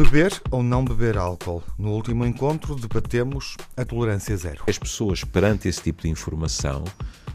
Beber 0.00 0.40
ou 0.50 0.62
não 0.62 0.82
beber 0.82 1.18
álcool? 1.18 1.62
No 1.78 1.90
último 1.90 2.24
encontro 2.24 2.74
debatemos 2.74 3.58
a 3.76 3.84
tolerância 3.84 4.34
zero. 4.34 4.64
As 4.66 4.78
pessoas, 4.78 5.22
perante 5.24 5.68
esse 5.68 5.82
tipo 5.82 6.00
de 6.00 6.08
informação, 6.08 6.84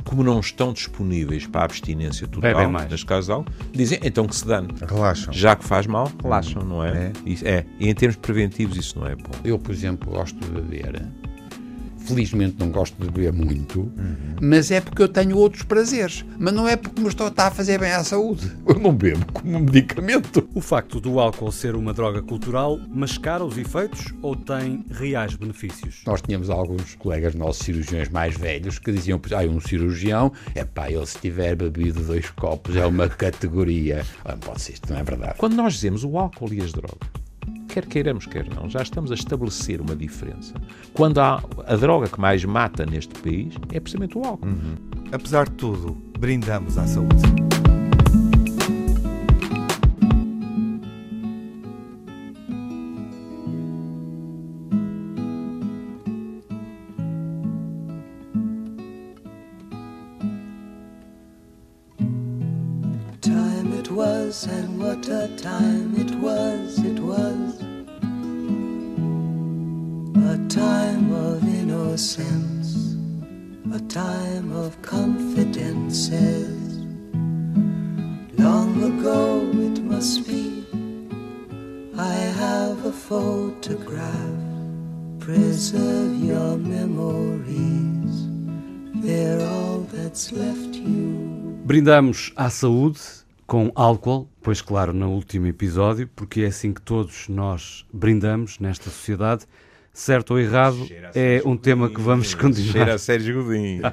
como 0.03 0.23
não 0.23 0.39
estão 0.39 0.73
disponíveis 0.73 1.45
para 1.45 1.61
a 1.61 1.65
abstinência 1.65 2.27
total, 2.27 2.71
nas 2.71 3.03
casas 3.03 3.25
de 3.27 3.31
álcool, 3.33 3.51
dizem 3.71 3.99
então 4.01 4.25
que 4.25 4.35
se 4.35 4.47
dane. 4.47 4.73
Relaxam. 4.81 5.31
Já 5.31 5.55
que 5.55 5.63
faz 5.63 5.85
mal, 5.85 6.11
relaxam, 6.19 6.63
não 6.63 6.83
é? 6.83 6.89
É. 6.89 7.13
Isso, 7.23 7.47
é. 7.47 7.65
E 7.79 7.87
em 7.87 7.93
termos 7.93 8.15
preventivos 8.15 8.75
isso 8.77 8.97
não 8.97 9.05
é 9.05 9.15
bom. 9.15 9.29
Eu, 9.43 9.59
por 9.59 9.71
exemplo, 9.71 10.11
gosto 10.11 10.39
de 10.39 10.49
beber 10.49 11.07
felizmente 12.05 12.55
não 12.59 12.69
gosto 12.69 12.95
de 12.99 13.09
beber 13.09 13.33
muito, 13.33 13.81
uhum. 13.81 14.35
mas 14.41 14.71
é 14.71 14.79
porque 14.79 15.01
eu 15.01 15.07
tenho 15.07 15.37
outros 15.37 15.63
prazeres. 15.63 16.25
Mas 16.37 16.53
não 16.53 16.67
é 16.67 16.75
porque 16.75 17.01
me 17.01 17.07
estou 17.07 17.31
a 17.35 17.51
fazer 17.51 17.79
bem 17.79 17.91
à 17.91 18.03
saúde. 18.03 18.51
Eu 18.67 18.79
não 18.79 18.93
bebo 18.93 19.25
como 19.31 19.59
medicamento. 19.59 20.47
O 20.53 20.61
facto 20.61 20.99
do 20.99 21.19
álcool 21.19 21.51
ser 21.51 21.75
uma 21.75 21.93
droga 21.93 22.21
cultural 22.21 22.79
mascara 22.89 23.43
os 23.43 23.57
efeitos 23.57 24.13
ou 24.21 24.35
tem 24.35 24.85
reais 24.89 25.35
benefícios? 25.35 26.01
Nós 26.05 26.21
tínhamos 26.21 26.49
alguns 26.49 26.95
colegas 26.95 27.35
nossos 27.35 27.65
cirurgiões 27.65 28.09
mais 28.09 28.35
velhos 28.35 28.79
que 28.79 28.91
diziam: 28.91 29.21
ah, 29.31 29.43
um 29.43 29.59
cirurgião, 29.59 30.31
é 30.53 30.63
pá, 30.63 30.89
ele 30.89 31.05
se 31.05 31.17
tiver 31.19 31.55
bebido 31.55 32.03
dois 32.03 32.29
copos 32.31 32.75
é 32.75 32.85
uma 32.85 33.07
categoria. 33.09 34.05
Ah, 34.23 34.35
pode 34.35 34.61
ser, 34.61 34.73
isto 34.73 34.91
não 34.91 34.99
é 34.99 35.03
verdade. 35.03 35.35
Quando 35.37 35.55
nós 35.55 35.73
dizemos 35.73 36.03
o 36.03 36.17
álcool 36.17 36.53
e 36.53 36.61
as 36.61 36.71
drogas, 36.71 37.09
quer 37.67 37.85
queiramos, 37.85 38.25
quer 38.25 38.47
não, 38.53 38.69
já 38.69 38.81
estamos 38.81 39.11
a 39.11 39.15
estabelecer 39.15 39.81
uma 39.81 39.95
diferença. 39.95 40.53
Quando 40.93 41.19
há 41.19 41.43
a 41.65 41.75
droga 41.75 42.07
que 42.07 42.19
mais 42.19 42.43
mata 42.45 42.85
neste 42.85 43.13
país 43.19 43.53
é 43.71 43.79
precisamente 43.79 44.17
o 44.17 44.23
álcool. 44.23 44.47
Uhum. 44.47 44.75
Apesar 45.11 45.49
de 45.49 45.55
tudo, 45.55 45.97
brindamos 46.17 46.77
à 46.77 46.87
saúde. 46.87 47.54
Brindamos 91.85 92.33
à 92.35 92.49
saúde 92.49 92.99
com 93.45 93.71
álcool, 93.75 94.27
pois 94.41 94.59
claro, 94.59 94.91
no 94.91 95.11
último 95.11 95.45
episódio, 95.45 96.09
porque 96.15 96.41
é 96.41 96.47
assim 96.47 96.73
que 96.73 96.81
todos 96.81 97.29
nós 97.29 97.85
brindamos 97.93 98.57
nesta 98.57 98.85
sociedade 98.85 99.45
certo 99.93 100.31
ou 100.31 100.39
errado, 100.39 100.79
é 101.13 101.43
um 101.45 101.55
tema 101.55 101.87
que 101.87 102.01
vamos 102.01 102.33
continuar. 102.33 102.71
Cheira 102.71 102.93
a 102.95 102.97
Sérgio 102.97 103.43
Godinho. 103.43 103.83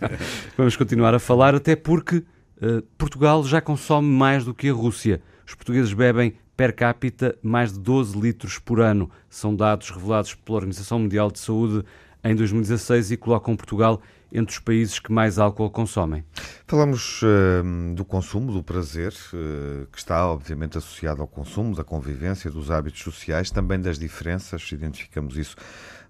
vamos 0.56 0.74
continuar 0.74 1.12
a 1.12 1.18
falar, 1.18 1.54
até 1.54 1.76
porque 1.76 2.16
uh, 2.16 2.80
Portugal 2.96 3.44
já 3.44 3.60
consome 3.60 4.08
mais 4.08 4.46
do 4.46 4.54
que 4.54 4.70
a 4.70 4.72
Rússia. 4.72 5.20
Os 5.46 5.54
portugueses 5.54 5.92
bebem 5.92 6.32
per 6.56 6.74
capita 6.74 7.36
mais 7.42 7.74
de 7.74 7.78
12 7.78 8.18
litros 8.18 8.58
por 8.58 8.80
ano. 8.80 9.10
São 9.28 9.54
dados 9.54 9.90
revelados 9.90 10.34
pela 10.34 10.56
Organização 10.56 10.98
Mundial 10.98 11.30
de 11.30 11.40
Saúde 11.40 11.84
em 12.24 12.34
2016 12.34 13.10
e 13.10 13.16
colocam 13.18 13.54
Portugal 13.54 14.00
entre 14.34 14.52
os 14.52 14.58
países 14.58 14.98
que 14.98 15.12
mais 15.12 15.38
álcool 15.38 15.70
consomem. 15.70 16.24
Falamos 16.66 17.22
uh, 17.22 17.94
do 17.94 18.04
consumo, 18.04 18.52
do 18.52 18.62
prazer, 18.64 19.12
uh, 19.32 19.86
que 19.92 19.98
está 19.98 20.26
obviamente 20.26 20.76
associado 20.76 21.22
ao 21.22 21.28
consumo, 21.28 21.74
da 21.74 21.84
convivência, 21.84 22.50
dos 22.50 22.68
hábitos 22.68 23.00
sociais, 23.00 23.50
também 23.50 23.80
das 23.80 23.96
diferenças, 23.96 24.70
identificamos 24.72 25.36
isso 25.36 25.54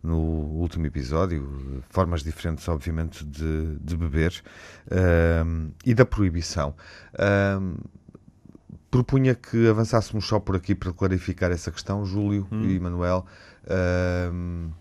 no 0.03 0.19
último 0.19 0.87
episódio, 0.87 1.83
formas 1.91 2.23
diferentes, 2.23 2.67
obviamente, 2.69 3.25
de, 3.25 3.77
de 3.79 3.97
beber 3.97 4.43
uh, 4.87 5.73
e 5.85 5.95
da 5.95 6.07
proibição. 6.07 6.75
propunha 8.91 9.35
que 9.35 9.69
avançássemos 9.69 10.27
só 10.27 10.41
por 10.41 10.57
aqui 10.57 10.75
para 10.75 10.93
clarificar 10.93 11.51
essa 11.51 11.71
questão, 11.71 12.07
Júlio 12.07 12.49
hum. 12.51 12.65
e 12.65 12.81
Manuel. 12.81 13.27
Uh, 13.65 14.73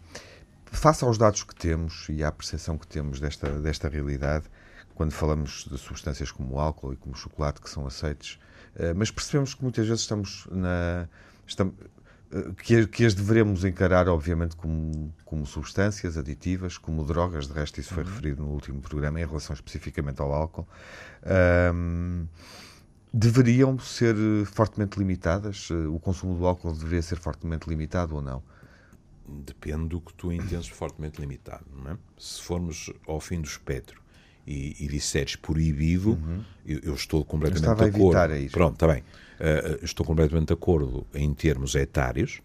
face 0.78 1.04
aos 1.04 1.18
dados 1.18 1.44
que 1.44 1.56
temos 1.56 2.08
e 2.10 2.24
à 2.24 2.32
percepção 2.32 2.78
que 2.78 2.88
temos 2.88 3.20
desta, 3.20 3.50
desta 3.60 3.88
realidade, 3.88 4.46
quando 4.96 5.12
falamos 5.12 5.66
de 5.70 5.78
substâncias 5.78 6.32
como 6.32 6.56
o 6.56 6.60
álcool 6.60 6.94
e 6.94 6.96
como 6.96 7.16
o 7.16 7.18
chocolate 7.18 7.62
que 7.62 7.70
são 7.70 7.86
aceites, 7.86 8.40
uh, 8.76 8.94
mas 8.96 9.12
percebemos 9.12 9.54
que 9.54 9.64
muitas 9.64 9.88
vezes 9.88 10.02
estamos 10.02 10.48
na. 10.52 11.08
Estamos, 11.48 11.74
uh, 12.32 12.54
que, 12.56 12.88
que, 12.88 13.06
as 13.06 13.14
devemos 13.14 13.64
encarar, 13.66 14.08
obviamente, 14.08 14.56
como, 14.56 15.14
como 15.26 15.46
substâncias 15.46 16.18
aditivas, 16.18 16.78
como 16.78 17.04
drogas, 17.04 17.48
de 17.48 17.54
resto, 17.54 17.80
isso 17.80 17.94
foi 17.94 18.04
uhum. 18.04 18.10
referido 18.10 18.44
no 18.44 18.50
último 18.50 18.82
programa, 18.82 19.20
em 19.20 19.26
relação 19.26 19.54
especificamente 19.54 20.22
ao 20.22 20.34
álcool. 20.34 20.68
Um, 21.74 22.28
deveriam 23.14 23.78
ser 23.78 24.16
fortemente 24.46 24.98
limitadas? 24.98 25.70
O 25.70 26.00
consumo 26.00 26.36
do 26.36 26.46
álcool 26.48 26.74
deveria 26.74 27.02
ser 27.02 27.18
fortemente 27.18 27.70
limitado 27.70 28.16
ou 28.16 28.22
não? 28.22 28.42
Depende 29.28 29.90
do 29.90 30.02
que 30.02 30.14
tu 30.14 30.32
entendes 30.32 30.68
fortemente 30.68 31.20
limitado. 31.20 31.66
Não 31.76 31.92
é? 31.92 31.98
Se 32.18 32.42
formos 32.42 32.92
ao 33.08 33.20
fim 33.20 33.42
do 33.42 33.48
espectro 33.48 34.02
e, 34.46 34.76
e 34.84 34.88
disseres 34.88 35.36
proibido, 35.36 36.12
uhum. 36.12 36.44
eu, 36.66 36.80
eu, 36.84 36.94
estou 36.94 37.24
completamente 37.24 37.76
de 37.76 37.84
acordo. 37.84 38.52
Pronto, 38.52 38.74
está 38.74 38.88
bem. 38.88 39.02
Uh, 39.02 39.84
estou 39.84 40.06
completamente 40.06 40.48
de 40.48 40.54
acordo 40.54 41.08
em 41.14 41.34
termos 41.34 41.76
etários. 41.76 42.42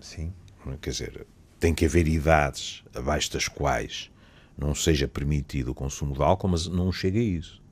Sim. 0.00 0.32
Quer 0.80 0.90
dizer, 0.90 1.26
tem 1.58 1.74
que 1.74 1.84
haver 1.84 2.06
idades 2.06 2.84
abaixo 2.94 3.32
das 3.32 3.48
quais 3.48 4.10
não 4.56 4.74
seja 4.74 5.08
permitido 5.08 5.70
o 5.70 5.74
consumo 5.74 6.14
de 6.14 6.22
álcool, 6.22 6.48
mas 6.48 6.66
não 6.66 6.92
chega 6.92 7.18
a 7.18 7.22
isso. 7.22 7.62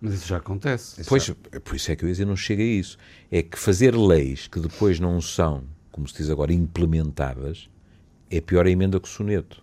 Mas 0.00 0.14
isso 0.14 0.26
já 0.26 0.36
acontece. 0.36 1.02
Pois, 1.04 1.30
é 1.52 1.58
por 1.58 1.76
isso 1.76 1.90
é 1.90 1.96
que 1.96 2.04
eu 2.04 2.08
ia 2.08 2.12
dizer 2.12 2.26
não 2.26 2.36
chega 2.36 2.62
a 2.62 2.66
isso. 2.66 2.98
É 3.30 3.42
que 3.42 3.58
fazer 3.58 3.94
leis 3.96 4.46
que 4.46 4.60
depois 4.60 5.00
não 5.00 5.20
são 5.20 5.64
como 5.94 6.08
se 6.08 6.16
diz 6.16 6.28
agora, 6.28 6.52
implementadas, 6.52 7.70
é 8.28 8.40
pior 8.40 8.66
a 8.66 8.70
emenda 8.70 8.98
que 8.98 9.06
o 9.06 9.10
soneto. 9.10 9.62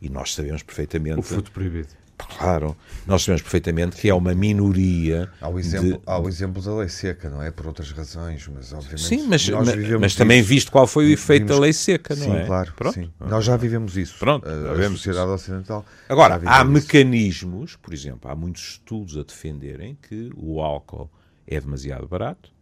E 0.00 0.08
nós 0.08 0.32
sabemos 0.32 0.62
perfeitamente. 0.62 1.18
O 1.18 1.22
fruto 1.22 1.50
proibido. 1.50 1.88
Claro, 2.16 2.76
nós 3.04 3.24
sabemos 3.24 3.42
perfeitamente 3.42 3.96
que 3.96 4.08
é 4.08 4.14
uma 4.14 4.32
minoria. 4.32 5.28
Há 5.40 5.48
o 5.48 5.58
exemplo, 5.58 5.98
de... 5.98 6.00
há 6.06 6.20
o 6.20 6.28
exemplo 6.28 6.62
da 6.62 6.72
lei 6.72 6.88
seca, 6.88 7.28
não 7.28 7.42
é? 7.42 7.50
Por 7.50 7.66
outras 7.66 7.90
razões, 7.90 8.46
mas 8.46 8.72
obviamente. 8.72 9.02
Sim, 9.02 9.26
mas, 9.26 9.48
mas, 9.48 10.00
mas 10.00 10.14
também 10.14 10.40
visto 10.40 10.70
qual 10.70 10.86
foi 10.86 11.06
o 11.06 11.10
efeito 11.10 11.46
vimos... 11.46 11.56
da 11.56 11.60
lei 11.60 11.72
seca, 11.72 12.14
não 12.14 12.26
sim, 12.26 12.32
é? 12.32 12.40
Sim, 12.42 12.46
claro. 12.46 12.72
Pronto. 12.74 12.94
Sim. 12.94 13.10
Nós 13.18 13.44
já 13.44 13.56
vivemos 13.56 13.96
isso. 13.96 14.16
Pronto, 14.20 14.48
a, 14.48 14.52
a 14.52 14.90
sociedade 14.90 15.24
isso. 15.24 15.34
ocidental. 15.34 15.84
Agora, 16.08 16.40
há 16.46 16.62
mecanismos, 16.62 17.74
por 17.74 17.92
exemplo, 17.92 18.30
há 18.30 18.36
muitos 18.36 18.74
estudos 18.74 19.18
a 19.18 19.24
defenderem 19.24 19.98
que 20.00 20.30
o 20.36 20.62
álcool 20.62 21.10
é 21.44 21.60
demasiado 21.60 22.06
barato, 22.06 22.52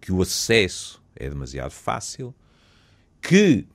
que 0.00 0.10
o 0.10 0.22
acesso 0.22 1.02
é 1.14 1.28
demasiado 1.28 1.72
fácil 1.72 2.34
que 3.20 3.66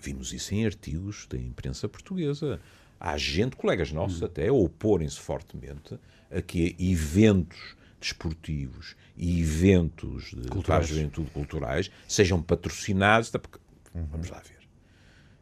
vimos 0.00 0.32
isso 0.32 0.54
em 0.54 0.64
artigos 0.64 1.26
da 1.28 1.36
imprensa 1.36 1.88
portuguesa. 1.88 2.60
Há 2.98 3.16
gente, 3.16 3.56
colegas 3.56 3.92
nossos 3.92 4.22
hum. 4.22 4.26
até, 4.26 4.48
a 4.48 4.52
oporem-se 4.52 5.18
fortemente 5.18 5.98
a 6.30 6.42
que 6.42 6.74
eventos 6.78 7.76
desportivos 8.00 8.96
e 9.16 9.40
eventos 9.40 10.30
de, 10.30 10.48
culturais. 10.48 10.64
para 10.66 10.76
a 10.78 10.82
juventude 10.82 11.30
culturais 11.30 11.90
sejam 12.06 12.42
patrocinados. 12.42 13.30
Porque, 13.30 13.58
uhum. 13.94 14.06
Vamos 14.06 14.30
lá 14.30 14.40
ver. 14.40 14.58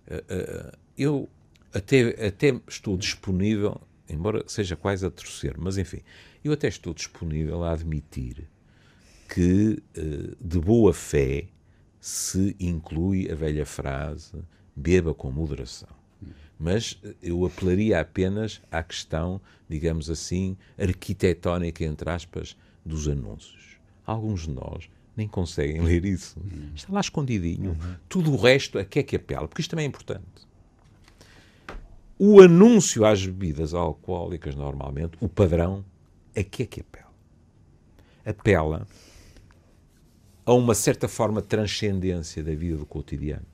Uh, 0.09 0.69
uh, 0.69 0.79
eu 0.97 1.29
até, 1.73 2.27
até 2.27 2.59
estou 2.69 2.97
disponível, 2.97 3.81
embora 4.09 4.45
seja 4.47 4.77
quase 4.77 5.05
a 5.05 5.11
torcer, 5.11 5.57
mas 5.59 5.77
enfim, 5.77 6.01
eu 6.45 6.53
até 6.53 6.69
estou 6.69 6.95
disponível 6.95 7.65
a 7.65 7.73
admitir 7.73 8.49
que, 9.29 9.83
uh, 9.99 10.37
de 10.41 10.59
boa 10.59 10.95
fé, 10.95 11.49
se 12.07 12.55
inclui 12.61 13.29
a 13.29 13.35
velha 13.35 13.67
frase 13.67 14.37
beba 14.77 15.13
com 15.13 15.29
moderação. 15.29 15.89
Mas 16.57 16.97
eu 17.21 17.45
apelaria 17.45 18.01
apenas 18.01 18.63
à 18.71 18.81
questão, 18.81 19.41
digamos 19.69 20.09
assim, 20.09 20.57
arquitetónica, 20.79 21.85
entre 21.85 22.09
aspas, 22.09 22.57
dos 22.85 23.09
anúncios. 23.09 23.81
Alguns 24.07 24.43
de 24.43 24.51
nós 24.51 24.89
nem 25.17 25.27
conseguem 25.27 25.81
ler 25.81 26.05
isso. 26.05 26.37
Está 26.77 26.93
lá 26.93 27.01
escondidinho. 27.01 27.71
Uhum. 27.71 27.97
Tudo 28.09 28.33
o 28.33 28.37
resto 28.37 28.79
a 28.79 28.85
que 28.85 29.01
é 29.01 29.03
que 29.03 29.17
apela? 29.17 29.49
Porque 29.49 29.63
isto 29.63 29.71
também 29.71 29.87
é 29.87 29.89
importante. 29.89 30.47
O 32.17 32.41
anúncio 32.41 33.05
às 33.05 33.27
bebidas 33.27 33.75
alcoólicas, 33.75 34.55
normalmente, 34.55 35.19
o 35.21 35.29
padrão, 35.29 35.85
a 36.37 36.43
que 36.45 36.63
é 36.63 36.67
que 36.67 36.83
apela? 36.83 37.13
Apela 38.25 38.87
a 40.47 40.55
uma 40.55 40.75
certa 40.75 41.09
forma 41.09 41.43
de 41.43 41.49
transcendência 41.49 42.43
da 42.43 42.55
vida 42.55 42.77
do 42.77 42.87
cotidiano. 42.87 43.45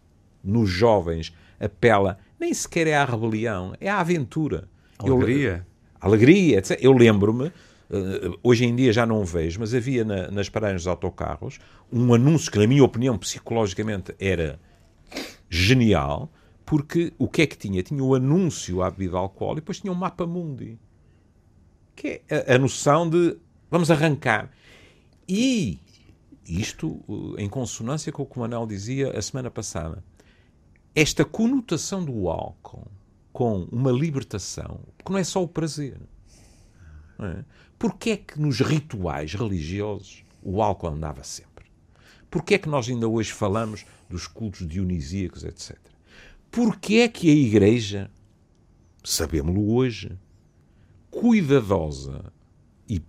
Nos 0.44 0.69
jovens 0.69 1.33
apela 1.59 2.19
nem 2.39 2.53
sequer 2.53 2.87
é 2.87 2.94
à 2.94 3.05
rebelião, 3.05 3.75
é 3.81 3.89
à 3.89 4.00
aventura. 4.00 4.69
Alegria. 4.99 5.67
Eu, 5.67 6.09
alegria, 6.09 6.59
etc. 6.59 6.79
Eu 6.83 6.93
lembro-me, 6.93 7.47
uh, 7.47 8.39
hoje 8.43 8.67
em 8.67 8.77
dia 8.77 8.93
já 8.93 9.06
não 9.06 9.25
vejo, 9.25 9.61
mas 9.61 9.73
havia 9.73 10.05
na, 10.05 10.31
nas 10.31 10.49
paragens 10.49 10.83
dos 10.83 10.87
autocarros 10.89 11.59
um 11.91 12.12
anúncio 12.12 12.53
que, 12.53 12.59
na 12.59 12.67
minha 12.67 12.85
opinião, 12.85 13.17
psicologicamente 13.17 14.15
era 14.19 14.61
genial, 15.49 16.31
porque 16.67 17.12
o 17.19 17.29
que 17.29 17.43
é 17.43 17.47
que 17.47 17.56
tinha? 17.56 17.83
Tinha 17.83 18.03
o 18.03 18.15
anúncio 18.15 18.83
à 18.83 18.91
bebida 18.91 19.17
alcoólica 19.17 19.59
e 19.59 19.62
depois 19.62 19.81
tinha 19.81 19.93
um 19.93 19.97
mapa 19.97 20.27
mundi. 20.27 20.79
Que 21.95 22.23
é 22.29 22.53
a, 22.53 22.56
a 22.56 22.59
noção 22.59 23.09
de 23.09 23.37
vamos 23.71 23.91
arrancar. 23.91 24.50
E 25.29 25.79
isto 26.47 27.00
em 27.39 27.49
consonância 27.49 28.12
com 28.12 28.23
o 28.23 28.27
que 28.27 28.37
o 28.37 28.41
Manel 28.41 28.67
dizia 28.67 29.17
a 29.17 29.23
semana 29.23 29.50
passada. 29.50 30.03
Esta 30.94 31.25
conotação 31.25 32.05
do 32.05 32.29
álcool 32.29 32.87
com 33.33 33.62
uma 33.73 33.91
libertação, 33.91 34.81
porque 34.97 35.12
não 35.12 35.19
é 35.19 35.25
só 35.25 35.43
o 35.43 35.49
prazer. 35.49 35.99
É? 37.19 37.44
Porquê 37.79 38.11
é 38.11 38.17
que 38.17 38.41
nos 38.41 38.61
rituais 38.61 39.35
religiosos 39.35 40.25
o 40.43 40.62
álcool 40.62 40.89
andava 40.89 41.25
sempre? 41.25 41.67
Porquê 42.31 42.55
é 42.55 42.59
que 42.59 42.69
nós 42.69 42.88
ainda 42.88 43.09
hoje 43.09 43.33
falamos 43.33 43.85
dos 44.09 44.27
cultos 44.27 44.67
dionisíacos, 44.67 45.45
etc? 45.45 45.79
Porquê 46.50 46.97
é 46.97 47.09
que 47.09 47.31
a 47.31 47.35
Igreja, 47.35 48.11
sabemos-lo 49.03 49.73
hoje, 49.75 50.19
cuidadosa 51.11 52.33
e 52.88 53.03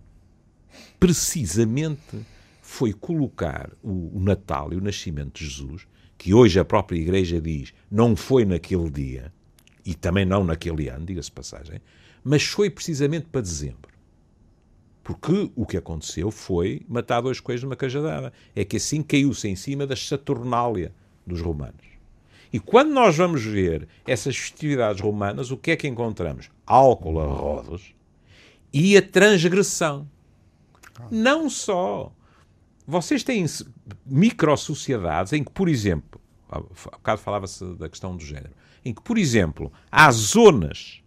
precisamente 1.00 2.26
foi 2.74 2.92
colocar 2.92 3.70
o, 3.84 4.20
Natal 4.20 4.74
e 4.74 4.76
o 4.76 4.82
nascimento 4.82 5.38
de 5.38 5.46
Jesus, 5.48 5.86
que 6.18 6.34
hoje 6.34 6.60
a 6.60 6.66
própria 6.66 6.98
Igreja 6.98 7.40
diz 7.40 7.72
não 7.90 8.16
foi 8.16 8.46
naquele 8.46 8.90
dia, 8.90 9.32
e 9.86 9.94
também 9.94 10.26
não 10.26 10.44
naquele 10.44 10.90
ano, 10.90 11.06
diga-se 11.06 11.32
passagem, 11.32 11.80
mas 12.24 12.42
foi 12.44 12.72
precisamente 12.72 13.28
para 13.32 13.42
dezembro. 13.42 13.94
Porque 15.04 15.52
o 15.56 15.68
que 15.68 15.78
aconteceu 15.78 16.32
foi 16.32 16.82
matar 16.90 17.22
dois 17.22 17.40
coelhos 17.40 17.62
numa 17.64 17.76
cajadada. 17.76 18.34
É 18.56 18.66
que 18.66 18.78
assim 18.78 19.04
caiu-se 19.04 19.48
em 19.48 19.56
cima 19.56 19.86
da 19.86 19.96
Saturnália 19.96 20.96
dos 21.28 21.42
romanos. 21.42 21.86
E 22.52 22.60
quando 22.60 22.92
nós 22.92 23.16
vamos 23.16 23.44
ver 23.44 23.88
essas 24.08 24.36
festividades 24.36 25.00
romanas, 25.00 25.52
o 25.52 25.58
que 25.58 25.72
é 25.72 25.76
que 25.76 25.88
encontramos? 25.88 26.50
Álcool 26.66 27.20
a 27.20 27.26
rodos 27.26 27.94
e 28.74 28.98
a 28.98 29.02
transgressão. 29.02 30.08
Não 31.12 31.50
só. 31.52 32.12
Vocês 32.86 33.24
têm 33.24 33.46
micro-sociedades 34.06 35.34
em 35.34 35.44
que, 35.44 35.52
por 35.52 35.70
exemplo, 35.70 36.20
há 36.50 36.60
bocado 36.60 37.22
falava-se 37.22 37.64
da 37.76 37.90
questão 37.90 38.16
do 38.16 38.24
género, 38.24 38.54
em 38.84 38.94
que, 38.94 39.02
por 39.02 39.18
exemplo, 39.18 39.72
há 39.92 40.12
zonas 40.12 41.02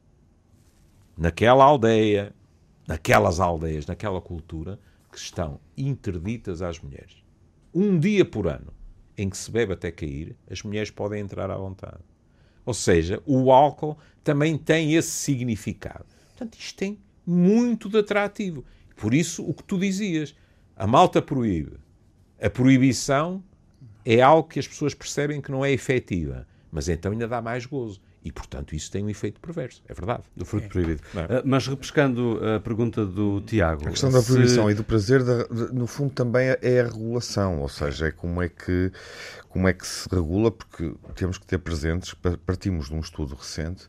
naquela 1.16 1.64
aldeia, 1.64 2.34
naquelas 2.86 3.40
aldeias, 3.40 3.86
naquela 3.86 4.20
cultura, 4.20 4.78
que 5.10 5.18
estão 5.18 5.60
interditas 5.76 6.62
às 6.62 6.80
mulheres. 6.80 7.22
Um 7.74 7.98
dia 7.98 8.24
por 8.24 8.46
ano 8.46 8.72
em 9.16 9.30
que 9.30 9.36
se 9.36 9.50
bebe 9.50 9.72
até 9.72 9.90
cair, 9.90 10.36
as 10.50 10.62
mulheres 10.62 10.90
podem 10.90 11.20
entrar 11.20 11.50
à 11.50 11.56
vontade. 11.56 12.02
Ou 12.64 12.74
seja, 12.74 13.22
o 13.24 13.50
álcool 13.50 13.96
também 14.22 14.58
tem 14.58 14.94
esse 14.94 15.10
significado. 15.10 16.04
Portanto, 16.28 16.58
isto 16.58 16.76
tem 16.76 16.98
muito 17.24 17.88
de 17.88 17.98
atrativo. 17.98 18.64
Por 18.96 19.14
isso, 19.14 19.42
o 19.44 19.54
que 19.54 19.64
tu 19.64 19.78
dizias, 19.78 20.34
a 20.76 20.86
malta 20.86 21.22
proíbe. 21.22 21.78
A 22.40 22.50
proibição 22.50 23.42
é 24.04 24.20
algo 24.20 24.48
que 24.48 24.58
as 24.58 24.68
pessoas 24.68 24.94
percebem 24.94 25.40
que 25.40 25.50
não 25.50 25.64
é 25.64 25.72
efetiva, 25.72 26.46
mas 26.70 26.88
então 26.88 27.12
ainda 27.12 27.26
dá 27.26 27.40
mais 27.40 27.64
gozo. 27.64 28.00
E, 28.22 28.32
portanto, 28.32 28.74
isso 28.74 28.90
tem 28.90 29.04
um 29.04 29.08
efeito 29.08 29.40
perverso. 29.40 29.80
É 29.88 29.94
verdade. 29.94 30.24
Do 30.34 30.44
fruto 30.44 30.66
é. 30.66 30.68
proibido. 30.68 31.00
Uh, 31.14 31.42
mas 31.44 31.68
repescando 31.68 32.40
a 32.56 32.58
pergunta 32.58 33.06
do 33.06 33.40
Tiago. 33.42 33.86
A 33.86 33.90
questão 33.90 34.10
da 34.10 34.20
proibição 34.20 34.66
se... 34.66 34.72
e 34.72 34.74
do 34.74 34.82
prazer, 34.82 35.22
no 35.72 35.86
fundo, 35.86 36.10
também 36.12 36.48
é 36.60 36.80
a 36.80 36.84
regulação. 36.84 37.60
Ou 37.60 37.68
seja, 37.68 38.08
é 38.08 38.10
como 38.10 38.42
é 38.42 38.48
que, 38.48 38.90
como 39.48 39.68
é 39.68 39.72
que 39.72 39.86
se 39.86 40.08
regula, 40.08 40.50
porque 40.50 40.92
temos 41.14 41.38
que 41.38 41.46
ter 41.46 41.58
presentes, 41.58 42.14
partimos 42.44 42.88
de 42.88 42.94
um 42.94 43.00
estudo 43.00 43.36
recente 43.36 43.88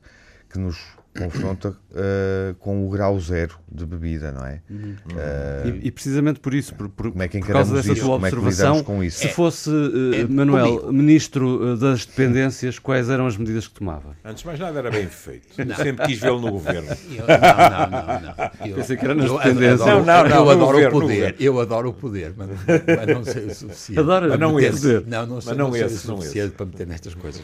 que 0.51 0.59
nos 0.59 0.77
confronta 1.17 1.69
uh, 1.69 2.55
com 2.59 2.85
o 2.85 2.89
grau 2.89 3.19
zero 3.19 3.57
de 3.69 3.85
bebida, 3.85 4.31
não 4.31 4.45
é? 4.45 4.61
Uhum. 4.69 4.95
Uh, 5.11 5.67
e, 5.81 5.87
e, 5.87 5.91
precisamente 5.91 6.39
por 6.39 6.53
isso, 6.53 6.73
por, 6.75 6.87
por, 6.89 7.11
como 7.11 7.23
é 7.23 7.27
que 7.27 7.39
por 7.39 7.47
causa 7.47 7.75
dessa 7.75 7.93
isso? 7.93 8.01
tua 8.03 8.15
observação, 8.15 8.77
é 8.77 8.83
com 8.83 9.03
isso? 9.03 9.19
se 9.19 9.29
fosse, 9.29 9.69
uh, 9.69 10.13
é, 10.13 10.25
Manuel, 10.25 10.79
comigo. 10.79 10.93
Ministro 10.93 11.77
das 11.77 12.05
Dependências, 12.05 12.79
quais 12.79 13.09
eram 13.09 13.25
as 13.27 13.35
medidas 13.35 13.67
que 13.67 13.73
tomava? 13.73 14.15
Antes 14.23 14.41
de 14.41 14.47
mais 14.47 14.59
nada 14.59 14.79
era 14.79 14.91
bem 14.91 15.07
feito. 15.07 15.47
Não. 15.65 15.75
Sempre 15.75 16.05
quis 16.05 16.19
vê-lo 16.19 16.39
no 16.39 16.51
governo. 16.51 16.87
Eu, 17.09 17.25
não, 17.27 17.69
não, 17.69 17.89
não. 17.89 18.21
não. 18.21 18.67
Eu, 18.67 18.75
Pensei 18.75 18.97
que 18.97 19.05
era 19.05 19.15
nas 19.15 19.31
dependências. 19.31 19.81
Adoro, 19.81 20.05
não, 20.05 20.23
não, 20.23 20.29
não, 20.29 20.35
eu 20.35 20.49
adoro 20.49 20.59
governo, 20.59 20.97
o 20.97 21.01
poder. 21.01 21.35
Eu 21.39 21.59
adoro 21.59 21.89
o 21.89 21.93
poder, 21.93 22.33
mas, 22.37 22.49
mas 22.49 23.07
não 23.07 23.23
sei 23.23 23.45
o 23.45 23.55
suficiente. 23.55 23.99
Adoro 23.99 24.29
mas 24.29 24.39
não 24.39 24.59
esse. 24.59 25.03
Não, 25.07 25.25
não 25.25 25.41
sei, 25.41 25.49
mas 25.49 25.57
não, 25.57 25.69
não 25.69 25.75
esse, 25.75 25.97
sei 25.97 26.13
o 26.13 26.17
suficiente 26.17 26.51
para 26.53 26.65
meter 26.65 26.87
nestas 26.87 27.15
coisas. 27.15 27.41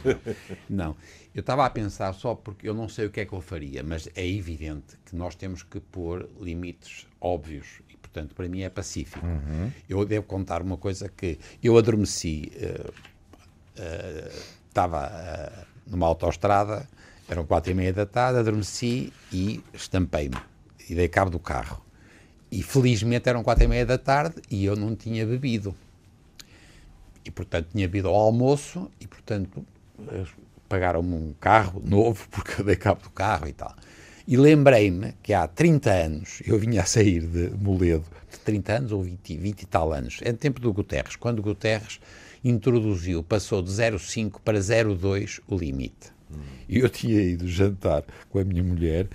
Não. 0.70 0.96
Eu 1.33 1.39
estava 1.39 1.65
a 1.65 1.69
pensar 1.69 2.13
só 2.13 2.35
porque 2.35 2.69
eu 2.69 2.75
não 2.75 2.88
sei 2.88 3.07
o 3.07 3.09
que 3.09 3.21
é 3.21 3.25
que 3.25 3.33
eu 3.33 3.41
faria, 3.41 3.81
mas 3.81 4.07
é 4.15 4.27
evidente 4.27 4.97
que 5.03 5.15
nós 5.15 5.33
temos 5.33 5.63
que 5.63 5.80
pôr 5.80 6.30
limites 6.39 7.07
óbvios 7.19 7.81
e, 7.89 7.97
portanto, 7.97 8.35
para 8.35 8.47
mim 8.47 8.62
é 8.62 8.69
pacífico. 8.69 9.25
Uhum. 9.25 9.71
Eu 9.89 10.06
devo 10.06 10.27
contar 10.27 10.62
uma 10.62 10.77
coisa 10.77 11.09
que 11.09 11.39
eu 11.63 11.75
adormeci, 11.75 12.51
uh, 12.56 12.91
uh, 12.91 14.44
estava 14.68 15.07
uh, 15.07 15.65
numa 15.88 16.06
autoestrada, 16.06 16.88
eram 17.27 17.45
quatro 17.47 17.71
e 17.71 17.74
meia 17.74 17.94
da 17.94 18.06
tarde, 18.06 18.38
adormeci 18.38 19.12
e 19.31 19.63
estampei-me 19.74 20.38
e 20.88 20.94
dei 20.94 21.07
cabo 21.07 21.31
do 21.31 21.39
carro. 21.39 21.83
E 22.51 22.62
felizmente 22.62 23.27
eram 23.27 23.41
quatro 23.41 23.63
e 23.63 23.68
meia 23.68 23.88
da 23.88 23.97
tarde 23.97 24.36
e 24.51 24.63
eu 24.63 24.75
não 24.75 24.95
tinha 24.95 25.25
bebido. 25.25 25.74
E 27.25 27.31
portanto 27.31 27.69
tinha 27.71 27.88
bebido 27.88 28.09
ao 28.09 28.15
almoço 28.15 28.91
e 29.00 29.07
portanto 29.07 29.65
pagaram-me 30.74 31.14
um 31.14 31.36
carro 31.40 31.80
novo, 31.86 32.28
porque 32.31 32.62
eu 32.62 32.66
dei 32.66 32.75
cabo 32.75 33.04
do 33.04 33.12
carro 33.12 33.48
e 33.48 33.54
tal. 33.54 33.75
E 34.28 34.36
lembrei-me 34.36 35.14
que 35.22 35.31
há 35.31 35.48
30 35.48 35.92
anos, 35.92 36.42
eu 36.48 36.58
vinha 36.58 36.81
a 36.81 36.86
sair 36.86 37.22
de 37.28 37.52
Moledo, 37.62 38.06
de 38.31 38.40
30 38.40 38.74
anos 38.74 38.92
ou 38.92 39.04
20, 39.04 39.38
20 39.38 39.62
e 39.62 39.66
tal 39.68 39.94
anos, 39.94 40.20
é 40.24 40.31
no 40.31 40.38
tempo 40.38 40.60
do 40.60 40.74
Guterres, 40.74 41.16
quando 41.16 41.44
Guterres 41.44 42.00
introduziu, 42.44 43.22
passou 43.22 43.62
de 43.62 43.70
0,5 43.70 44.39
para 44.44 44.58
0,2 44.58 45.42
o 45.48 45.56
limite. 45.56 46.12
Hum. 46.32 46.39
E 46.68 46.80
eu 46.80 46.89
tinha 46.89 47.22
ido 47.22 47.48
jantar 47.48 48.03
com 48.30 48.39
a 48.39 48.44
minha 48.44 48.63
mulher 48.63 49.08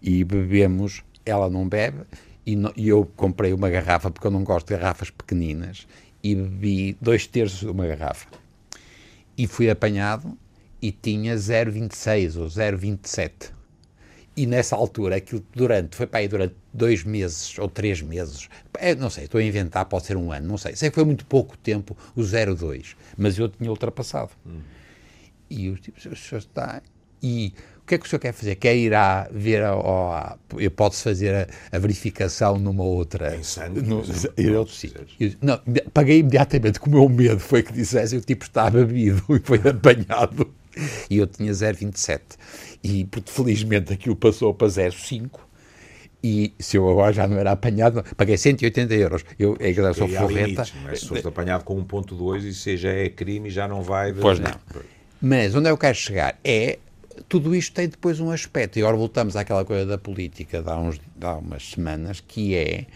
e 0.00 0.24
bebemos, 0.24 1.02
ela 1.26 1.50
não 1.50 1.68
bebe, 1.68 2.04
e, 2.46 2.56
no, 2.56 2.72
e 2.74 2.88
eu 2.88 3.04
comprei 3.16 3.52
uma 3.52 3.68
garrafa, 3.68 4.10
porque 4.10 4.26
eu 4.26 4.30
não 4.30 4.44
gosto 4.44 4.68
de 4.68 4.76
garrafas 4.76 5.10
pequeninas, 5.10 5.86
e 6.22 6.34
bebi 6.34 6.96
dois 7.00 7.26
terços 7.26 7.60
de 7.60 7.68
uma 7.68 7.86
garrafa. 7.86 8.28
E 9.36 9.46
fui 9.46 9.68
apanhado 9.68 10.38
e 10.82 10.90
tinha 10.90 11.36
0,26 11.36 12.36
ou 12.36 12.46
0,27. 12.46 13.52
E 14.34 14.46
nessa 14.46 14.74
altura, 14.74 15.16
aquilo 15.16 15.44
durante, 15.54 15.94
foi 15.94 16.06
para 16.06 16.20
aí 16.20 16.26
durante 16.28 16.56
dois 16.72 17.04
meses 17.04 17.56
ou 17.58 17.68
três 17.68 18.00
meses, 18.00 18.48
é, 18.78 18.94
não 18.94 19.10
sei, 19.10 19.24
estou 19.24 19.38
a 19.38 19.44
inventar, 19.44 19.84
pode 19.84 20.06
ser 20.06 20.16
um 20.16 20.32
ano, 20.32 20.48
não 20.48 20.58
sei. 20.58 20.74
Sei 20.74 20.88
que 20.88 20.94
foi 20.94 21.04
muito 21.04 21.26
pouco 21.26 21.56
tempo 21.58 21.96
o 22.16 22.22
0,2, 22.22 22.96
mas 23.16 23.38
eu 23.38 23.48
tinha 23.48 23.70
ultrapassado. 23.70 24.30
Hum. 24.46 24.60
E 25.50 25.68
os 25.68 25.80
tipos, 25.80 26.06
o 26.06 26.16
senhor 26.16 26.38
está. 26.38 26.82
E 27.22 27.52
o 27.82 27.86
que 27.86 27.94
é 27.94 27.98
que 27.98 28.06
o 28.06 28.08
senhor 28.08 28.20
quer 28.20 28.32
fazer? 28.32 28.54
Quer 28.56 28.74
ir 28.74 28.94
a 28.94 29.28
ver, 29.30 29.62
a, 29.62 29.74
a, 29.74 30.38
eu 30.56 30.70
posso 30.70 31.02
fazer 31.02 31.34
a, 31.70 31.76
a, 31.76 31.78
verificação 31.78 32.58
numa 32.58 32.84
outra. 32.84 33.36
Em 33.36 33.42
sangue, 33.42 33.82
no, 33.82 34.02
eu, 34.38 34.54
eu, 34.54 34.66
sim, 34.66 34.92
eu, 35.20 35.32
não, 35.42 35.60
paguei 35.92 36.20
imediatamente, 36.20 36.80
com 36.80 36.88
o 36.88 36.92
meu 36.92 37.08
medo 37.08 37.38
foi 37.38 37.62
que 37.62 37.72
dissesse, 37.72 38.16
o 38.16 38.20
tipo 38.22 38.44
está 38.44 38.70
bebido 38.70 39.22
e 39.28 39.40
foi 39.40 39.58
apanhado 39.68 40.50
e 41.10 41.18
eu 41.18 41.26
tinha 41.26 41.52
0,27. 41.52 42.20
E 42.82 43.04
porque 43.04 43.30
felizmente 43.30 43.92
aquilo 43.92 44.16
passou 44.16 44.52
para 44.54 44.68
0,5 44.68 45.40
e 46.24 46.54
se 46.58 46.76
eu 46.76 46.88
agora 46.88 47.12
já 47.12 47.26
não 47.26 47.36
era 47.36 47.50
apanhado, 47.50 48.04
paguei 48.16 48.36
180 48.36 48.94
euros. 48.94 49.24
Eu, 49.38 49.56
é 49.58 49.72
que 49.72 49.80
eu 49.80 49.94
sou 49.94 50.08
forreta. 50.08 50.64
Mas 50.84 51.00
se 51.00 51.08
foste 51.08 51.26
apanhado 51.26 51.64
com 51.64 51.82
1.2 51.84 52.44
e 52.44 52.54
seja 52.54 52.88
é 52.90 53.08
crime 53.08 53.50
já 53.50 53.66
não 53.66 53.82
vai... 53.82 54.12
De... 54.12 54.20
Pois 54.20 54.38
não. 54.38 54.54
Mas 55.20 55.54
onde 55.54 55.68
eu 55.68 55.76
quero 55.76 55.96
chegar 55.96 56.38
é 56.44 56.78
tudo 57.28 57.54
isto 57.54 57.74
tem 57.74 57.88
depois 57.88 58.20
um 58.20 58.30
aspecto, 58.30 58.78
e 58.78 58.82
agora 58.82 58.96
voltamos 58.96 59.36
àquela 59.36 59.64
coisa 59.64 59.86
da 59.86 59.98
política 59.98 60.62
de 60.62 60.68
há, 60.68 60.76
uns, 60.76 60.98
de 60.98 61.26
há 61.26 61.34
umas 61.34 61.70
semanas, 61.70 62.20
que 62.20 62.54
é, 62.54 62.86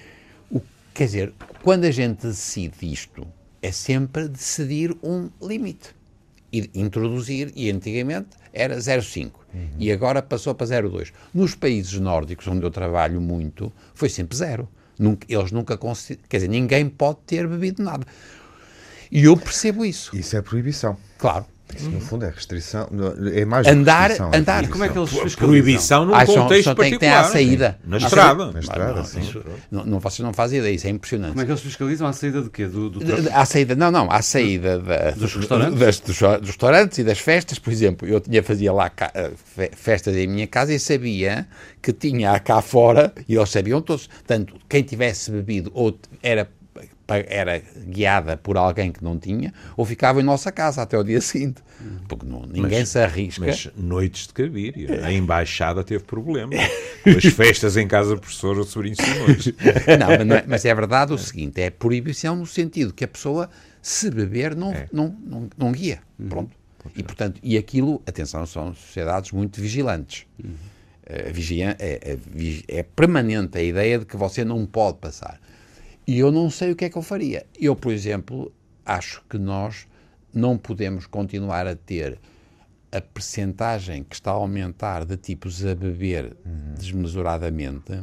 o, 0.50 0.60
quer 0.94 1.04
dizer, 1.04 1.32
quando 1.62 1.84
a 1.84 1.90
gente 1.90 2.26
decide 2.26 2.92
isto, 2.92 3.26
é 3.62 3.72
sempre 3.72 4.28
decidir 4.28 4.96
um 5.02 5.30
limite 5.42 5.95
introduzir, 6.74 7.52
e 7.54 7.70
antigamente 7.70 8.28
era 8.52 8.76
0,5 8.76 9.32
uhum. 9.52 9.68
e 9.78 9.92
agora 9.92 10.22
passou 10.22 10.54
para 10.54 10.66
0,2. 10.66 11.12
Nos 11.32 11.54
países 11.54 11.98
nórdicos, 12.00 12.46
onde 12.48 12.64
eu 12.64 12.70
trabalho 12.70 13.20
muito, 13.20 13.72
foi 13.94 14.08
sempre 14.08 14.36
zero. 14.36 14.68
Nunca, 14.98 15.26
eles 15.28 15.52
nunca 15.52 15.78
Quer 16.28 16.36
dizer, 16.36 16.48
ninguém 16.48 16.88
pode 16.88 17.18
ter 17.26 17.46
bebido 17.46 17.82
nada. 17.82 18.06
E 19.10 19.24
eu 19.24 19.36
percebo 19.36 19.84
isso. 19.84 20.16
Isso 20.16 20.36
é 20.36 20.42
proibição. 20.42 20.96
Claro. 21.18 21.46
Isso, 21.74 21.90
no 21.90 22.00
fundo, 22.00 22.24
é 22.24 22.30
restrição. 22.30 22.88
É 23.34 23.44
mais 23.44 23.66
Andar- 23.66 24.02
restrição, 24.08 24.30
é 24.32 24.36
andar. 24.36 24.68
Como 24.68 24.84
é 24.84 24.88
que 24.88 24.96
eles 24.98 25.10
fiscalizam? 25.10 25.36
proibição 25.48 26.04
num 26.06 26.14
Ah, 26.14 26.24
só- 26.24 26.34
contexto 26.42 26.64
só 26.64 26.74
tem- 26.74 26.90
tem 26.90 26.98
particular. 26.98 27.20
à 27.20 27.24
saída. 27.24 27.78
Na 27.84 27.96
À 27.96 27.98
estrada. 27.98 28.52
Na 28.52 28.60
estrada, 28.60 28.94
Não, 28.94 29.04
sim. 29.04 29.20
isso- 29.20 29.42
não, 29.70 29.84
não, 29.84 29.98
vocês 30.00 30.20
não 30.20 30.32
fazem 30.32 30.60
ideia, 30.60 30.72
isso 30.74 30.86
é 30.86 30.90
impressionante. 30.90 31.30
Como 31.30 31.42
é 31.42 31.44
que 31.44 31.50
eles 31.50 31.60
fiscalizam 31.60 32.06
a 32.06 32.12
saída 32.12 32.40
de 32.42 32.50
quê? 32.50 32.66
Do, 32.66 32.88
do 32.90 33.00
À 33.32 33.44
saída, 33.44 33.74
não, 33.74 33.90
não, 33.90 34.10
à 34.10 34.22
saída 34.22 34.78
da- 34.78 35.10
Dos 35.10 35.34
restaurantes? 35.34 35.78
das- 35.80 36.00
dos, 36.00 36.18
dos 36.18 36.48
restaurantes 36.50 36.98
e 36.98 37.04
das 37.04 37.18
festas, 37.18 37.58
por 37.58 37.72
exemplo, 37.72 38.06
eu 38.08 38.20
tinha, 38.20 38.42
fazia 38.42 38.72
lá 38.72 38.90
eh, 39.14 39.30
fe- 39.56 39.70
festas 39.74 40.14
em 40.16 40.26
minha 40.28 40.46
casa 40.46 40.72
e 40.72 40.78
sabia 40.78 41.46
que 41.82 41.92
tinha 41.92 42.38
cá 42.38 42.62
fora, 42.62 43.12
e 43.28 43.34
eles 43.34 43.50
sabiam 43.50 43.80
todos, 43.82 44.06
portanto, 44.06 44.54
quem 44.68 44.82
tivesse 44.82 45.30
bebido 45.30 45.70
ou 45.74 45.98
era, 46.22 46.48
era 47.08 47.62
guiada 47.86 48.36
por 48.36 48.56
alguém 48.56 48.90
que 48.90 49.02
não 49.04 49.18
tinha, 49.18 49.52
ou 49.76 49.84
ficava 49.84 50.20
em 50.20 50.24
nossa 50.24 50.50
casa 50.50 50.82
até 50.82 50.98
o 50.98 51.04
dia 51.04 51.20
seguinte, 51.22 51.62
porque 52.08 52.26
não- 52.26 52.42
ninguém 52.42 52.80
Mas- 52.80 52.88
se 52.88 52.98
arrisca. 52.98 53.46
Mas 53.46 53.68
noites 53.76 54.26
de 54.26 54.32
cabiria. 54.32 55.04
A 55.06 55.12
embaixada 55.12 55.84
teve 55.84 56.02
problemas. 56.04 56.58
As 57.06 57.24
festas 57.32 57.76
em 57.76 57.86
casa 57.86 58.14
do 58.14 58.20
professor, 58.20 58.58
o 58.58 58.64
sobrinho 58.64 58.96
Simões. 58.96 59.46
Não, 59.98 60.08
mas, 60.26 60.30
é, 60.30 60.44
mas 60.48 60.64
é 60.64 60.74
verdade 60.74 61.12
o 61.12 61.18
seguinte: 61.18 61.60
é 61.60 61.70
proibição 61.70 62.34
no 62.34 62.46
sentido 62.46 62.92
que 62.92 63.04
a 63.04 63.08
pessoa, 63.08 63.48
se 63.80 64.10
beber, 64.10 64.56
não, 64.56 64.74
não, 64.92 65.16
não, 65.24 65.48
não 65.56 65.70
guia. 65.72 66.00
Pronto. 66.28 66.50
E, 66.96 67.02
portanto, 67.02 67.38
e 67.42 67.56
aquilo, 67.56 68.02
atenção, 68.06 68.44
são 68.46 68.74
sociedades 68.74 69.30
muito 69.30 69.60
vigilantes. 69.60 70.26
Vigia- 71.32 71.76
é, 71.78 72.18
é 72.68 72.78
é 72.78 72.82
permanente 72.82 73.56
a 73.56 73.62
ideia 73.62 74.00
de 74.00 74.04
que 74.04 74.16
você 74.16 74.44
não 74.44 74.66
pode 74.66 74.98
passar. 74.98 75.40
E 76.06 76.18
eu 76.18 76.30
não 76.30 76.48
sei 76.48 76.70
o 76.70 76.76
que 76.76 76.84
é 76.84 76.90
que 76.90 76.96
eu 76.96 77.02
faria. 77.02 77.44
Eu, 77.58 77.74
por 77.74 77.92
exemplo, 77.92 78.52
acho 78.84 79.24
que 79.28 79.36
nós 79.38 79.88
não 80.32 80.56
podemos 80.56 81.06
continuar 81.06 81.66
a 81.66 81.74
ter 81.74 82.20
a 82.92 83.00
percentagem 83.00 84.04
que 84.04 84.14
está 84.14 84.30
a 84.30 84.34
aumentar 84.34 85.04
de 85.04 85.16
tipos 85.16 85.64
a 85.66 85.74
beber 85.74 86.36
desmesuradamente, 86.78 88.00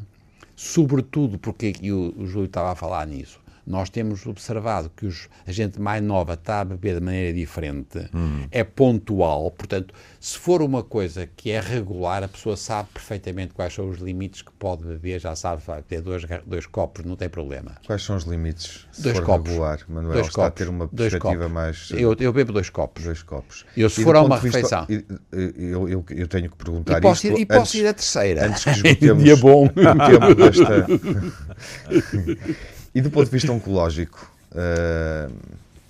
sobretudo 0.55 1.39
porque 1.39 1.73
e 1.81 1.91
o, 1.91 2.13
o 2.17 2.27
Júlio 2.27 2.47
estava 2.47 2.71
a 2.71 2.75
falar 2.75 3.07
nisso. 3.07 3.39
Nós 3.65 3.89
temos 3.89 4.25
observado 4.25 4.91
que 4.95 5.05
os, 5.05 5.29
a 5.47 5.51
gente 5.51 5.79
mais 5.79 6.03
nova 6.03 6.33
está 6.33 6.59
a 6.61 6.65
beber 6.65 6.95
de 6.95 7.01
maneira 7.01 7.33
diferente, 7.33 8.09
é 8.51 8.63
pontual, 8.63 9.49
portanto, 9.51 9.93
se 10.19 10.37
for 10.37 10.61
uma 10.61 10.83
coisa 10.83 11.27
que 11.35 11.49
é 11.51 11.59
regular, 11.61 12.23
a 12.23 12.27
pessoa 12.27 12.57
sabe 12.57 12.89
perfeitamente 12.93 13.53
quais 13.53 13.73
são 13.73 13.89
os 13.89 13.99
limites 13.99 14.41
que 14.41 14.51
pode 14.51 14.83
beber, 14.83 15.19
já 15.21 15.35
sabe, 15.35 15.61
vai 15.65 15.81
ter 15.81 16.01
dois, 16.01 16.23
dois 16.45 16.65
copos, 16.65 17.05
não 17.05 17.15
tem 17.15 17.29
problema. 17.29 17.75
Quais 17.85 18.03
são 18.03 18.15
os 18.17 18.23
limites? 18.23 18.85
Se 18.91 19.01
Dois 19.01 19.17
for 19.17 19.25
copos. 19.25 19.49
regular, 19.49 19.79
Manuel 19.87 20.13
Dois 20.15 20.27
está 20.27 20.41
a 20.41 20.45
copos. 20.51 20.57
ter 20.65 20.69
uma 20.69 20.87
perspectiva 20.87 21.49
mais. 21.49 21.89
Eu, 21.91 22.15
eu 22.19 22.33
bebo 22.33 22.51
dois 22.51 22.69
copos. 22.69 23.03
Dois 23.03 23.21
copos. 23.23 23.65
Eu, 23.77 23.89
se 23.89 24.01
E 24.01 24.03
for 24.03 24.15
a 24.15 24.21
uma 24.21 24.37
de 24.39 24.49
vista- 24.49 24.81
refeição. 24.81 24.85
e- 24.89 25.05
Eu, 25.71 25.87
eu, 25.89 26.05
eu 26.09 26.27
tenho 26.27 26.49
que 26.49 26.55
perguntar 26.57 26.97
E 26.97 27.01
posso, 27.01 27.27
isto 27.27 27.37
ir, 27.37 27.41
e 27.41 27.45
posso 27.45 27.59
antes, 27.61 27.73
ir 27.75 27.87
a 27.87 27.93
terceira. 27.93 28.45
antes 28.47 28.63
que 28.63 28.69
esgotemos 28.75 29.23
Dia 29.23 29.35
bom. 29.37 29.69
e 32.93 33.01
do 33.01 33.09
ponto 33.11 33.25
de 33.25 33.31
vista 33.31 33.51
oncológico, 33.51 34.31
ah, 34.55 35.29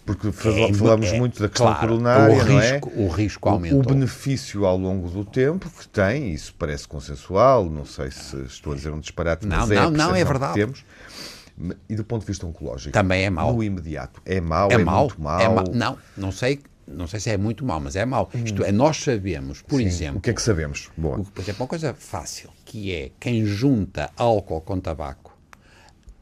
porque 0.05 0.31
fal- 0.33 0.51
É, 0.69 0.73
falamos 0.73 1.07
é, 1.07 1.17
muito 1.17 1.41
da 1.41 1.47
questão 1.47 1.67
claro, 1.67 1.87
coronária, 1.87 2.43
o 2.43 2.45
não 2.45 2.59
é? 2.59 2.71
risco, 2.73 2.91
o 2.95 3.07
risco 3.07 3.49
aumentou. 3.49 3.79
O 3.79 3.83
benefício 3.85 4.65
ao 4.65 4.77
longo 4.77 5.09
do 5.09 5.23
tempo 5.23 5.69
que 5.69 5.87
tem, 5.87 6.33
isso 6.33 6.53
parece 6.59 6.87
consensual, 6.87 7.69
não 7.69 7.85
sei 7.85 8.11
se 8.11 8.35
estou 8.43 8.73
a 8.73 8.75
dizer 8.75 8.91
um 8.91 8.99
disparate, 8.99 9.47
Não, 9.47 9.57
mas 9.57 9.71
é 9.71 9.77
a 9.77 9.83
não, 9.83 9.91
não, 9.91 10.15
é 10.15 10.23
percepção 10.23 10.25
que 10.25 10.25
verdade. 10.25 10.53
temos. 10.55 10.85
E 11.87 11.95
do 11.95 12.03
ponto 12.03 12.21
de 12.21 12.27
vista 12.27 12.45
oncológico, 12.47 12.91
Também 12.91 13.23
é 13.25 13.29
mau. 13.29 13.53
no 13.53 13.63
imediato, 13.63 14.21
é 14.25 14.41
mau, 14.41 14.69
é, 14.71 14.73
é 14.73 14.77
mau, 14.79 15.01
muito 15.01 15.21
mau. 15.21 15.39
é 15.39 15.47
mau. 15.47 15.63
Não, 15.71 15.97
não 16.17 16.31
sei, 16.31 16.59
não 16.87 17.07
sei 17.07 17.19
se 17.21 17.29
é 17.29 17.37
muito 17.37 17.63
mau, 17.63 17.79
mas 17.79 17.95
é 17.95 18.03
mau. 18.05 18.29
Isto 18.43 18.63
é, 18.63 18.71
nós 18.71 18.97
sabemos, 18.97 19.61
por 19.61 19.77
Sim. 19.79 19.85
exemplo, 19.85 20.17
O 20.17 20.21
que 20.21 20.31
é 20.31 20.33
que 20.33 20.41
sabemos? 20.41 20.89
Boa. 20.97 21.19
o- 21.19 21.23
por 21.23 21.41
exemplo, 21.41 21.61
uma 21.61 21.67
coisa 21.67 21.93
fácil, 21.93 22.49
que 22.65 22.91
é 22.91 23.11
quem 23.19 23.45
junta 23.45 24.09
álcool 24.17 24.61
com 24.61 24.79
tabaco, 24.79 25.22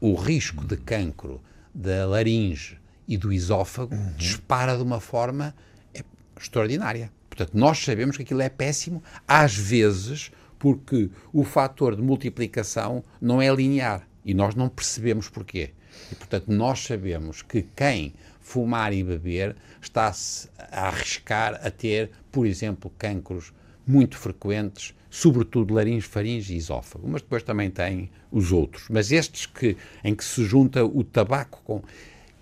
o 0.02 0.16
risco 0.16 0.66
de 0.66 0.76
cancro 0.76 1.40
da 1.72 2.04
laringe 2.04 2.76
e 3.06 3.16
do 3.16 3.32
esófago 3.32 3.96
dispara 4.16 4.76
de 4.76 4.82
uma 4.82 4.98
forma 4.98 5.54
é, 5.94 6.02
extraordinária. 6.36 7.08
Portanto, 7.30 7.56
nós 7.56 7.78
sabemos 7.78 8.16
que 8.16 8.24
aquilo 8.24 8.42
é 8.42 8.48
péssimo, 8.48 9.00
às 9.28 9.54
vezes, 9.54 10.32
porque 10.58 11.08
o 11.32 11.44
fator 11.44 11.94
de 11.94 12.02
multiplicação 12.02 13.04
não 13.20 13.40
é 13.40 13.54
linear 13.54 14.04
e 14.24 14.34
nós 14.34 14.56
não 14.56 14.68
percebemos 14.68 15.28
porquê. 15.28 15.70
E, 16.10 16.16
portanto, 16.16 16.48
nós 16.48 16.80
sabemos 16.80 17.40
que 17.40 17.62
quem 17.62 18.12
fumar 18.40 18.92
e 18.92 19.04
beber 19.04 19.54
está-se 19.80 20.48
a 20.58 20.88
arriscar 20.88 21.60
a 21.64 21.70
ter, 21.70 22.10
por 22.32 22.44
exemplo, 22.44 22.92
cancros 22.98 23.52
muito 23.86 24.18
frequentes, 24.18 24.94
sobretudo 25.12 25.74
laringe, 25.74 26.06
faringe 26.06 26.54
e 26.54 26.56
esófago, 26.56 27.06
mas 27.06 27.20
depois 27.20 27.42
também 27.42 27.70
tem 27.70 28.10
os 28.30 28.50
outros. 28.50 28.86
Mas 28.88 29.12
estes 29.12 29.44
que, 29.44 29.76
em 30.02 30.14
que 30.14 30.24
se 30.24 30.42
junta 30.42 30.82
o 30.82 31.04
tabaco 31.04 31.60
com... 31.64 31.82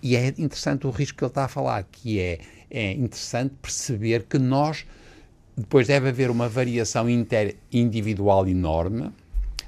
E 0.01 0.15
é 0.15 0.29
interessante 0.37 0.87
o 0.87 0.89
risco 0.89 1.17
que 1.17 1.23
ele 1.25 1.31
está 1.31 1.43
a 1.43 1.47
falar, 1.49 1.83
que 1.83 2.17
é, 2.17 2.39
é 2.69 2.93
interessante 2.93 3.53
perceber 3.61 4.23
que 4.23 4.39
nós, 4.39 4.85
depois 5.55 5.85
deve 5.85 6.07
haver 6.07 6.31
uma 6.31 6.47
variação 6.47 7.09
inter, 7.09 7.57
individual 7.73 8.47
enorme, 8.47 9.11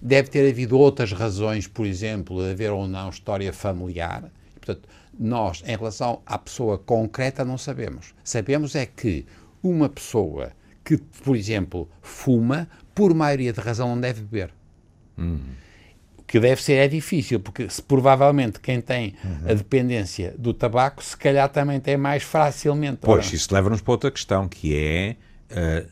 deve 0.02 0.30
ter 0.30 0.50
havido 0.50 0.80
outras 0.80 1.12
razões, 1.12 1.68
por 1.68 1.86
exemplo, 1.86 2.40
haver 2.40 2.72
ou 2.72 2.88
não 2.88 3.10
história 3.10 3.52
familiar. 3.52 4.32
Portanto, 4.56 4.88
nós, 5.20 5.62
em 5.68 5.76
relação 5.76 6.22
à 6.26 6.38
pessoa 6.38 6.78
concreta, 6.78 7.44
não 7.44 7.58
sabemos. 7.58 8.16
Sabemos 8.24 8.76
é 8.76 8.86
que 8.86 9.26
uma 9.62 9.90
pessoa 9.90 10.54
que, 10.84 10.98
por 10.98 11.36
exemplo, 11.36 11.90
fuma, 12.02 12.68
por 12.94 13.14
maioria 13.14 13.54
de 13.54 13.60
razão 13.60 13.90
não 13.90 14.00
deve 14.00 14.22
beber. 14.22 14.52
O 16.18 16.24
que 16.24 16.40
deve 16.40 16.62
ser 16.62 16.74
é 16.74 16.88
difícil, 16.88 17.40
porque 17.40 17.70
se 17.70 17.82
provavelmente 17.82 18.60
quem 18.60 18.82
tem 18.82 19.16
a 19.48 19.54
dependência 19.54 20.34
do 20.38 20.54
tabaco, 20.54 21.04
se 21.04 21.16
calhar 21.16 21.48
também 21.50 21.80
tem 21.80 21.96
mais 21.96 22.24
facilmente. 22.24 23.00
Pois, 23.02 23.28
Ora, 23.28 23.36
isso 23.36 23.54
leva-nos 23.54 23.82
para 23.82 23.92
outra 23.92 24.12
questão, 24.12 24.48
que 24.48 24.76
é 24.76 25.16
ah, 25.52 25.86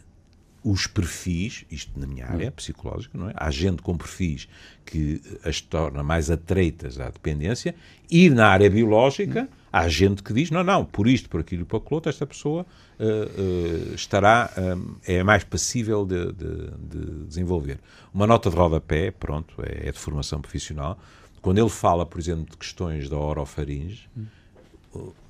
os 0.64 0.88
perfis, 0.88 1.66
isto 1.72 2.00
na 2.00 2.06
minha 2.06 2.28
área 2.28 2.52
psicológica, 2.52 3.18
não 3.18 3.30
é? 3.30 3.34
Há 3.36 3.50
gente 3.50 3.82
com 3.82 3.98
perfis 3.98 4.48
que 4.86 5.22
as 5.44 5.60
torna 5.60 6.04
mais 6.04 6.30
atreitas 6.30 7.00
à 7.00 7.10
dependência 7.10 7.74
e 8.10 8.30
na 8.30 8.48
área 8.48 8.70
biológica 8.70 9.50
há 9.72 9.88
gente 9.88 10.22
que 10.22 10.34
diz, 10.34 10.52
não, 10.52 10.64
não, 10.64 10.84
por 10.84 11.08
isto, 11.08 11.30
por 11.30 11.40
aquilo 11.40 11.66
por 11.66 11.78
aquilo 11.78 12.02
esta 12.06 12.26
pessoa 12.28 12.66
ah, 13.00 13.04
ah, 13.04 13.96
estará, 13.96 14.52
ah, 14.58 14.78
é 15.06 15.24
mais 15.24 15.44
passível 15.44 16.06
de, 16.06 16.32
de- 16.34 16.72
de 16.90 17.26
desenvolver. 17.28 17.80
Uma 18.14 18.28
nota 18.28 18.50
de 18.50 18.56
rodapé, 18.56 19.12
pronto, 19.12 19.56
é, 19.64 19.88
é 19.88 19.92
de 19.92 19.98
formação 20.00 20.42
profissional, 20.42 21.00
quando 21.42 21.58
ele 21.58 21.70
fala, 21.70 22.06
por 22.06 22.20
exemplo, 22.20 22.46
de 22.52 22.58
questões 22.58 23.10
da 23.10 23.18
orofaringe, 23.18 24.08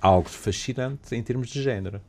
algo 0.01 0.27
de 0.29 0.36
fascinante 0.36 1.15
em 1.15 1.21
termos 1.21 1.50
de 1.50 1.62
género. 1.62 2.01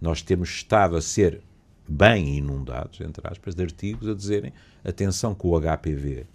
Nós 0.00 0.22
temos 0.22 0.48
estado 0.48 0.96
a 0.96 1.02
ser 1.02 1.40
bem 1.86 2.36
inundados, 2.36 3.00
entre 3.00 3.26
aspas, 3.26 3.54
de 3.54 3.62
artigos 3.62 4.08
a 4.08 4.14
dizerem 4.14 4.52
atenção 4.84 5.34
com 5.34 5.48
o 5.48 5.60
HPV, 5.60 6.26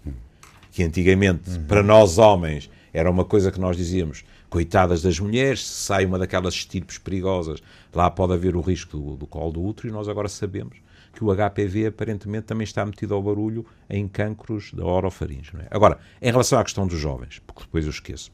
que 0.72 0.82
antigamente, 0.82 1.58
para 1.68 1.82
nós 1.82 2.18
homens, 2.18 2.70
era 2.92 3.10
uma 3.10 3.24
coisa 3.24 3.50
que 3.50 3.60
nós 3.60 3.76
dizíamos, 3.76 4.24
coitadas 4.54 5.02
das 5.02 5.18
mulheres, 5.18 5.66
se 5.66 5.86
sai 5.86 6.06
uma 6.06 6.16
daquelas 6.16 6.54
estirpes 6.54 6.96
perigosas, 6.96 7.60
lá 7.92 8.08
pode 8.08 8.34
haver 8.34 8.54
o 8.54 8.60
risco 8.60 8.96
do, 8.96 9.16
do 9.16 9.26
colo 9.26 9.50
do 9.50 9.60
útero, 9.60 9.88
e 9.88 9.90
nós 9.90 10.08
agora 10.08 10.28
sabemos 10.28 10.76
que 11.12 11.24
o 11.24 11.34
HPV 11.34 11.86
aparentemente 11.86 12.46
também 12.46 12.62
está 12.62 12.86
metido 12.86 13.14
ao 13.14 13.20
barulho 13.20 13.66
em 13.90 14.06
cancros 14.06 14.72
da 14.72 14.84
orofaringe. 14.86 15.50
É? 15.58 15.66
Agora, 15.72 15.98
em 16.22 16.30
relação 16.30 16.56
à 16.56 16.62
questão 16.62 16.86
dos 16.86 17.00
jovens, 17.00 17.42
porque 17.44 17.62
depois 17.62 17.84
eu 17.84 17.90
esqueço, 17.90 18.30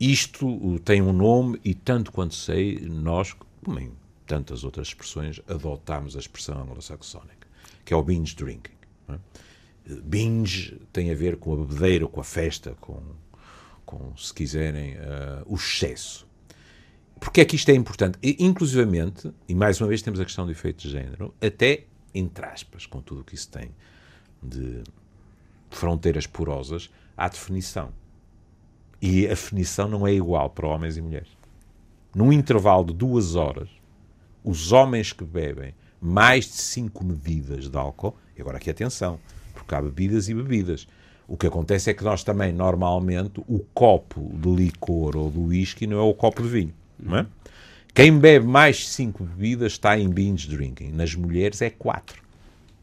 isto 0.00 0.78
tem 0.82 1.02
um 1.02 1.12
nome 1.12 1.60
e, 1.62 1.74
tanto 1.74 2.10
quanto 2.10 2.34
sei, 2.34 2.80
nós, 2.80 3.36
como 3.62 3.78
em 3.78 3.92
tantas 4.26 4.64
outras 4.64 4.88
expressões, 4.88 5.42
adotámos 5.46 6.16
a 6.16 6.20
expressão 6.20 6.58
anglo-saxónica, 6.58 7.46
que 7.84 7.92
é 7.92 7.96
o 7.98 8.02
binge 8.02 8.34
drinking. 8.34 8.72
é? 9.10 9.18
Binge 10.02 10.80
tem 10.90 11.10
a 11.10 11.14
ver 11.14 11.36
com 11.36 11.52
a 11.52 11.56
bebedeira, 11.56 12.06
com 12.06 12.18
a 12.18 12.24
festa, 12.24 12.74
com, 12.80 12.98
com 13.84 14.16
se 14.16 14.32
quiserem, 14.32 14.94
uh, 14.94 15.44
o 15.46 15.54
excesso. 15.54 16.26
Porque 17.20 17.40
é 17.40 17.44
que 17.44 17.56
isto 17.56 17.70
é 17.70 17.74
importante? 17.74 18.18
E, 18.22 18.36
inclusivamente, 18.44 19.32
e 19.48 19.54
mais 19.54 19.80
uma 19.80 19.88
vez 19.88 20.02
temos 20.02 20.18
a 20.18 20.24
questão 20.24 20.44
do 20.44 20.52
efeito 20.52 20.82
de 20.82 20.90
género, 20.90 21.34
até, 21.40 21.84
entre 22.14 22.44
aspas, 22.44 22.86
com 22.86 23.00
tudo 23.00 23.20
o 23.20 23.24
que 23.24 23.34
isso 23.34 23.48
tem 23.48 23.70
de 24.42 24.82
fronteiras 25.70 26.26
porosas, 26.26 26.90
há 27.16 27.28
definição. 27.28 27.92
E 29.00 29.26
a 29.26 29.30
definição 29.30 29.88
não 29.88 30.06
é 30.06 30.12
igual 30.12 30.50
para 30.50 30.66
homens 30.66 30.96
e 30.96 31.00
mulheres. 31.00 31.28
Num 32.14 32.32
intervalo 32.32 32.84
de 32.86 32.92
duas 32.92 33.36
horas, 33.36 33.68
os 34.44 34.72
homens 34.72 35.12
que 35.12 35.24
bebem 35.24 35.74
mais 36.00 36.46
de 36.46 36.54
cinco 36.54 37.04
medidas 37.04 37.68
de 37.68 37.76
álcool, 37.76 38.16
e 38.36 38.40
agora 38.40 38.56
aqui 38.56 38.68
atenção, 38.68 39.20
porque 39.54 39.74
há 39.74 39.80
bebidas 39.80 40.28
e 40.28 40.34
bebidas. 40.34 40.88
O 41.32 41.36
que 41.38 41.46
acontece 41.46 41.88
é 41.88 41.94
que 41.94 42.04
nós 42.04 42.22
também, 42.22 42.52
normalmente, 42.52 43.42
o 43.48 43.60
copo 43.72 44.30
de 44.34 44.50
licor 44.50 45.16
ou 45.16 45.30
do 45.30 45.44
whisky 45.44 45.86
não 45.86 45.96
é 45.96 46.02
o 46.02 46.12
copo 46.12 46.42
de 46.42 46.48
vinho, 46.48 46.74
não 46.98 47.16
é? 47.16 47.26
Quem 47.94 48.18
bebe 48.18 48.46
mais 48.46 48.76
de 48.76 48.88
5 48.88 49.24
bebidas 49.24 49.72
está 49.72 49.98
em 49.98 50.10
binge 50.10 50.46
drinking. 50.46 50.92
Nas 50.92 51.14
mulheres 51.14 51.62
é 51.62 51.70
4. 51.70 52.22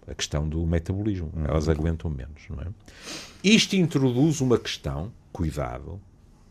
A 0.08 0.15
questão 0.15 0.50
do 0.50 0.65
metabolismo. 0.65 1.32
Elas 1.48 1.70
aguentam 1.70 2.10
menos, 2.10 2.41
não 2.50 2.63
é? 2.63 2.68
Isto 3.44 3.75
introduz 3.75 4.41
uma 4.41 4.58
questão, 4.58 5.12
cuidado, 5.32 6.01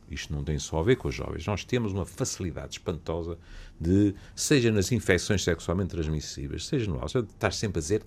isto 0.09 0.33
não 0.33 0.45
tem 0.45 0.57
só 0.57 0.79
a 0.79 0.85
ver 0.85 0.95
com 0.95 1.09
os 1.09 1.15
jovens. 1.17 1.45
Nós 1.49 1.65
temos 1.65 1.93
uma 1.93 2.07
facilidade 2.07 2.75
espantosa 2.75 3.37
de, 3.81 4.15
seja 4.37 4.71
nas 4.71 4.93
infecções 4.93 5.43
sexualmente 5.43 5.91
transmissíveis, 5.91 6.65
seja 6.65 6.89
no 6.89 7.01
álcool, 7.01 7.27
estar 7.29 7.53
sempre 7.53 7.81
a 7.81 7.83
dizer 7.83 8.05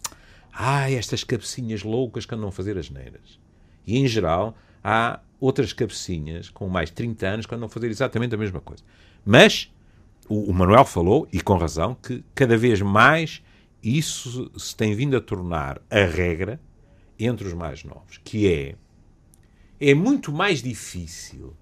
ah, 0.53 0.89
estas 0.89 1.25
cabecinhas 1.25 1.83
loucas 1.83 2.25
que 2.25 2.33
andam 2.33 2.47
a 2.47 2.53
fazer 2.53 2.77
as 2.77 2.89
neiras. 2.89 3.41
E, 3.85 3.97
em 3.97 4.07
geral, 4.07 4.55
há 4.83 5.19
outras 5.39 5.73
cabecinhas 5.73 6.49
com 6.49 6.69
mais 6.69 6.89
de 6.89 6.95
30 6.95 7.27
anos 7.27 7.45
que 7.45 7.55
andam 7.55 7.65
a 7.65 7.69
fazer 7.69 7.89
exatamente 7.89 8.35
a 8.35 8.37
mesma 8.37 8.61
coisa. 8.61 8.83
Mas 9.25 9.73
o, 10.29 10.51
o 10.51 10.53
Manuel 10.53 10.85
falou, 10.85 11.27
e 11.33 11.41
com 11.41 11.57
razão, 11.57 11.95
que 11.95 12.23
cada 12.35 12.55
vez 12.57 12.81
mais 12.81 13.41
isso 13.83 14.51
se 14.57 14.75
tem 14.75 14.95
vindo 14.95 15.17
a 15.17 15.21
tornar 15.21 15.81
a 15.89 16.05
regra 16.05 16.59
entre 17.19 17.47
os 17.47 17.53
mais 17.53 17.83
novos, 17.83 18.19
que 18.23 18.51
é 18.51 18.75
é 19.79 19.95
muito 19.95 20.31
mais 20.31 20.61
difícil 20.61 21.55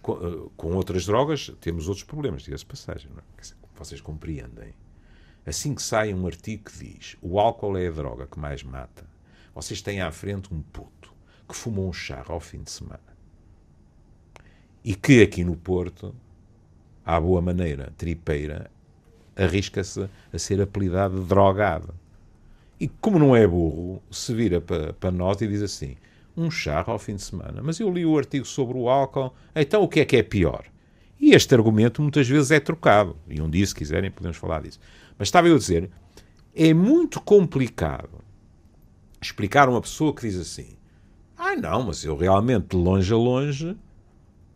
com, 0.00 0.12
uh, 0.12 0.50
com 0.56 0.72
outras 0.72 1.04
drogas 1.04 1.52
temos 1.60 1.88
outros 1.88 2.04
problemas, 2.04 2.42
diga-se 2.42 2.64
passagem, 2.64 3.10
não 3.10 3.18
é? 3.18 3.66
vocês 3.76 4.00
compreendem. 4.00 4.72
Assim 5.44 5.74
que 5.74 5.82
sai 5.82 6.14
um 6.14 6.26
artigo 6.26 6.64
que 6.64 6.78
diz 6.78 7.16
o 7.20 7.38
álcool 7.38 7.76
é 7.76 7.86
a 7.86 7.90
droga 7.90 8.26
que 8.26 8.38
mais 8.38 8.62
mata, 8.62 9.06
vocês 9.54 9.82
têm 9.82 10.00
à 10.00 10.10
frente 10.10 10.52
um 10.52 10.62
puto 10.62 11.12
que 11.48 11.56
fumou 11.56 11.88
um 11.88 11.92
charro 11.92 12.34
ao 12.34 12.40
fim 12.40 12.62
de 12.62 12.70
semana 12.70 13.16
e 14.86 14.94
que 14.94 15.20
aqui 15.20 15.42
no 15.42 15.56
Porto, 15.56 16.14
à 17.04 17.20
boa 17.20 17.42
maneira, 17.42 17.92
tripeira, 17.98 18.70
arrisca-se 19.34 20.08
a 20.32 20.38
ser 20.38 20.60
apelidado 20.62 21.20
de 21.20 21.26
drogado. 21.26 21.92
E 22.78 22.86
como 22.86 23.18
não 23.18 23.34
é 23.34 23.44
burro, 23.44 24.00
se 24.12 24.32
vira 24.32 24.60
para, 24.60 24.92
para 24.92 25.10
nós 25.10 25.40
e 25.40 25.48
diz 25.48 25.60
assim: 25.60 25.96
um 26.36 26.48
charro 26.48 26.92
ao 26.92 27.00
fim 27.00 27.16
de 27.16 27.22
semana. 27.22 27.60
Mas 27.64 27.80
eu 27.80 27.90
li 27.90 28.06
o 28.06 28.16
artigo 28.16 28.46
sobre 28.46 28.78
o 28.78 28.88
álcool, 28.88 29.34
então 29.56 29.82
o 29.82 29.88
que 29.88 29.98
é 29.98 30.04
que 30.04 30.18
é 30.18 30.22
pior? 30.22 30.64
E 31.18 31.34
este 31.34 31.52
argumento 31.52 32.00
muitas 32.00 32.28
vezes 32.28 32.52
é 32.52 32.60
trocado. 32.60 33.16
E 33.28 33.42
um 33.42 33.50
dia, 33.50 33.66
se 33.66 33.74
quiserem, 33.74 34.12
podemos 34.12 34.36
falar 34.36 34.62
disso. 34.62 34.78
Mas 35.18 35.26
estava 35.26 35.48
eu 35.48 35.56
a 35.56 35.58
dizer, 35.58 35.90
é 36.54 36.72
muito 36.72 37.20
complicado 37.20 38.20
explicar 39.20 39.66
a 39.66 39.72
uma 39.72 39.80
pessoa 39.80 40.14
que 40.14 40.22
diz 40.22 40.36
assim: 40.38 40.75
ah, 41.36 41.54
não, 41.54 41.84
mas 41.84 42.04
eu 42.04 42.16
realmente, 42.16 42.68
de 42.68 42.76
longe 42.76 43.12
a 43.12 43.16
longe, 43.16 43.76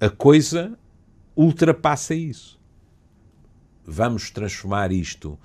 a 0.00 0.08
coisa 0.08 0.78
ultrapassa 1.36 2.14
isso. 2.14 2.58
Vamos 3.84 4.30
transformar 4.30 4.92
isto 4.92 5.38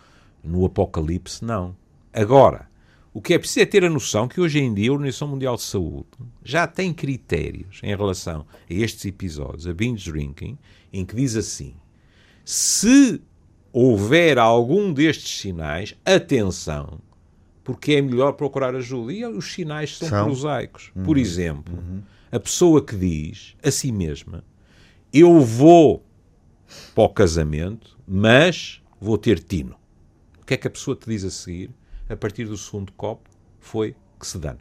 no 0.43 0.65
apocalipse? 0.65 1.43
Não. 1.43 1.75
Agora, 2.13 2.69
o 3.13 3.21
que 3.21 3.33
é 3.33 3.39
preciso 3.39 3.61
é 3.61 3.65
ter 3.65 3.83
a 3.83 3.89
noção 3.89 4.27
que 4.27 4.41
hoje 4.41 4.59
em 4.59 4.73
dia 4.73 4.89
a 4.89 4.93
Organização 4.93 5.29
Mundial 5.29 5.55
de 5.55 5.63
Saúde 5.63 6.07
já 6.43 6.67
tem 6.67 6.93
critérios 6.93 7.79
em 7.81 7.95
relação 7.95 8.45
a 8.69 8.73
estes 8.73 9.05
episódios, 9.05 9.67
a 9.67 9.73
binge 9.73 10.11
drinking, 10.11 10.57
em 10.91 11.05
que 11.05 11.15
diz 11.15 11.35
assim: 11.35 11.75
se 12.43 13.21
houver 13.71 14.37
algum 14.37 14.93
destes 14.93 15.39
sinais, 15.39 15.95
atenção, 16.05 16.99
porque 17.65 17.95
é 17.95 18.01
melhor 18.01 18.31
procurar 18.33 18.73
ajuda. 18.73 19.11
E 19.11 19.25
os 19.25 19.51
sinais 19.51 19.97
são, 19.97 20.07
são? 20.07 20.25
prosaicos. 20.25 20.91
Uhum. 20.95 21.03
Por 21.03 21.17
exemplo, 21.17 21.75
uhum. 21.75 22.01
a 22.31 22.39
pessoa 22.39 22.81
que 22.81 22.95
diz 22.95 23.57
a 23.61 23.69
si 23.69 23.91
mesma: 23.91 24.45
eu 25.11 25.41
vou 25.41 26.05
para 26.93 27.03
o 27.03 27.09
casamento, 27.09 27.99
mas 28.07 28.81
vou 29.01 29.17
ter 29.17 29.39
tino. 29.39 29.75
O 30.41 30.45
que 30.45 30.53
é 30.53 30.57
que 30.57 30.67
a 30.67 30.71
pessoa 30.71 30.95
te 30.95 31.09
diz 31.09 31.25
a 31.25 31.29
seguir? 31.29 31.71
a 32.09 32.15
partir 32.15 32.45
do 32.45 32.57
segundo 32.57 32.91
copo, 32.93 33.29
foi 33.59 33.95
que 34.19 34.27
se 34.27 34.37
dane. 34.37 34.59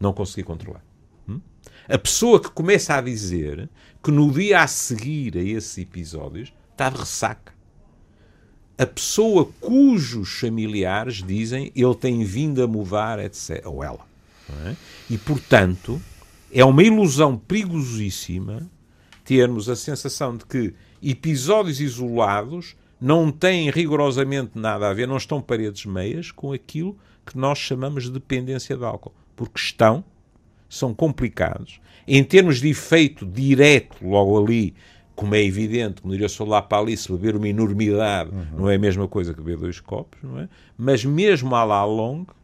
Não 0.00 0.12
consegui 0.12 0.42
controlar. 0.42 0.84
Hum? 1.28 1.40
A 1.88 1.98
pessoa 1.98 2.40
que 2.40 2.50
começa 2.50 2.94
a 2.94 3.00
dizer 3.00 3.68
que 4.02 4.10
no 4.10 4.30
dia 4.32 4.62
a 4.62 4.66
seguir 4.66 5.36
a 5.36 5.42
esses 5.42 5.78
episódios 5.78 6.52
está 6.72 6.90
de 6.90 6.98
ressaca. 6.98 7.53
A 8.76 8.86
pessoa 8.86 9.48
cujos 9.60 10.40
familiares 10.40 11.22
dizem 11.22 11.70
ele 11.74 11.94
tem 11.94 12.24
vindo 12.24 12.62
a 12.62 12.66
mudar, 12.66 13.18
etc. 13.18 13.62
Ou 13.66 13.84
ela. 13.84 14.00
É? 14.66 14.74
E, 15.08 15.16
portanto, 15.16 16.00
é 16.52 16.64
uma 16.64 16.82
ilusão 16.82 17.36
perigosíssima 17.36 18.68
termos 19.24 19.68
a 19.68 19.76
sensação 19.76 20.36
de 20.36 20.44
que 20.44 20.74
episódios 21.02 21.80
isolados 21.80 22.76
não 23.00 23.30
têm 23.30 23.70
rigorosamente 23.70 24.58
nada 24.58 24.88
a 24.88 24.92
ver, 24.92 25.08
não 25.08 25.16
estão 25.16 25.40
paredes 25.40 25.84
meias 25.84 26.30
com 26.30 26.52
aquilo 26.52 26.96
que 27.24 27.36
nós 27.36 27.58
chamamos 27.58 28.04
de 28.04 28.12
dependência 28.12 28.76
de 28.76 28.84
álcool. 28.84 29.14
Porque 29.34 29.58
estão, 29.58 30.04
são 30.68 30.94
complicados. 30.94 31.80
Em 32.06 32.22
termos 32.22 32.60
de 32.60 32.68
efeito 32.68 33.24
direto, 33.24 33.96
logo 34.06 34.42
ali, 34.42 34.74
como 35.14 35.34
é 35.34 35.42
evidente, 35.42 36.02
como 36.02 36.12
diria 36.12 36.28
Solar 36.28 36.62
para 36.62 36.78
ali, 36.78 36.96
se 36.96 37.10
beber 37.10 37.36
uma 37.36 37.48
enormidade 37.48 38.30
uhum. 38.30 38.58
não 38.58 38.70
é 38.70 38.74
a 38.74 38.78
mesma 38.78 39.06
coisa 39.06 39.32
que 39.32 39.40
beber 39.40 39.58
dois 39.58 39.80
copos, 39.80 40.18
não 40.22 40.38
é? 40.40 40.48
Mas 40.76 41.04
mesmo 41.04 41.54
a 41.54 41.64
lá 41.64 41.84
longo, 41.84 42.34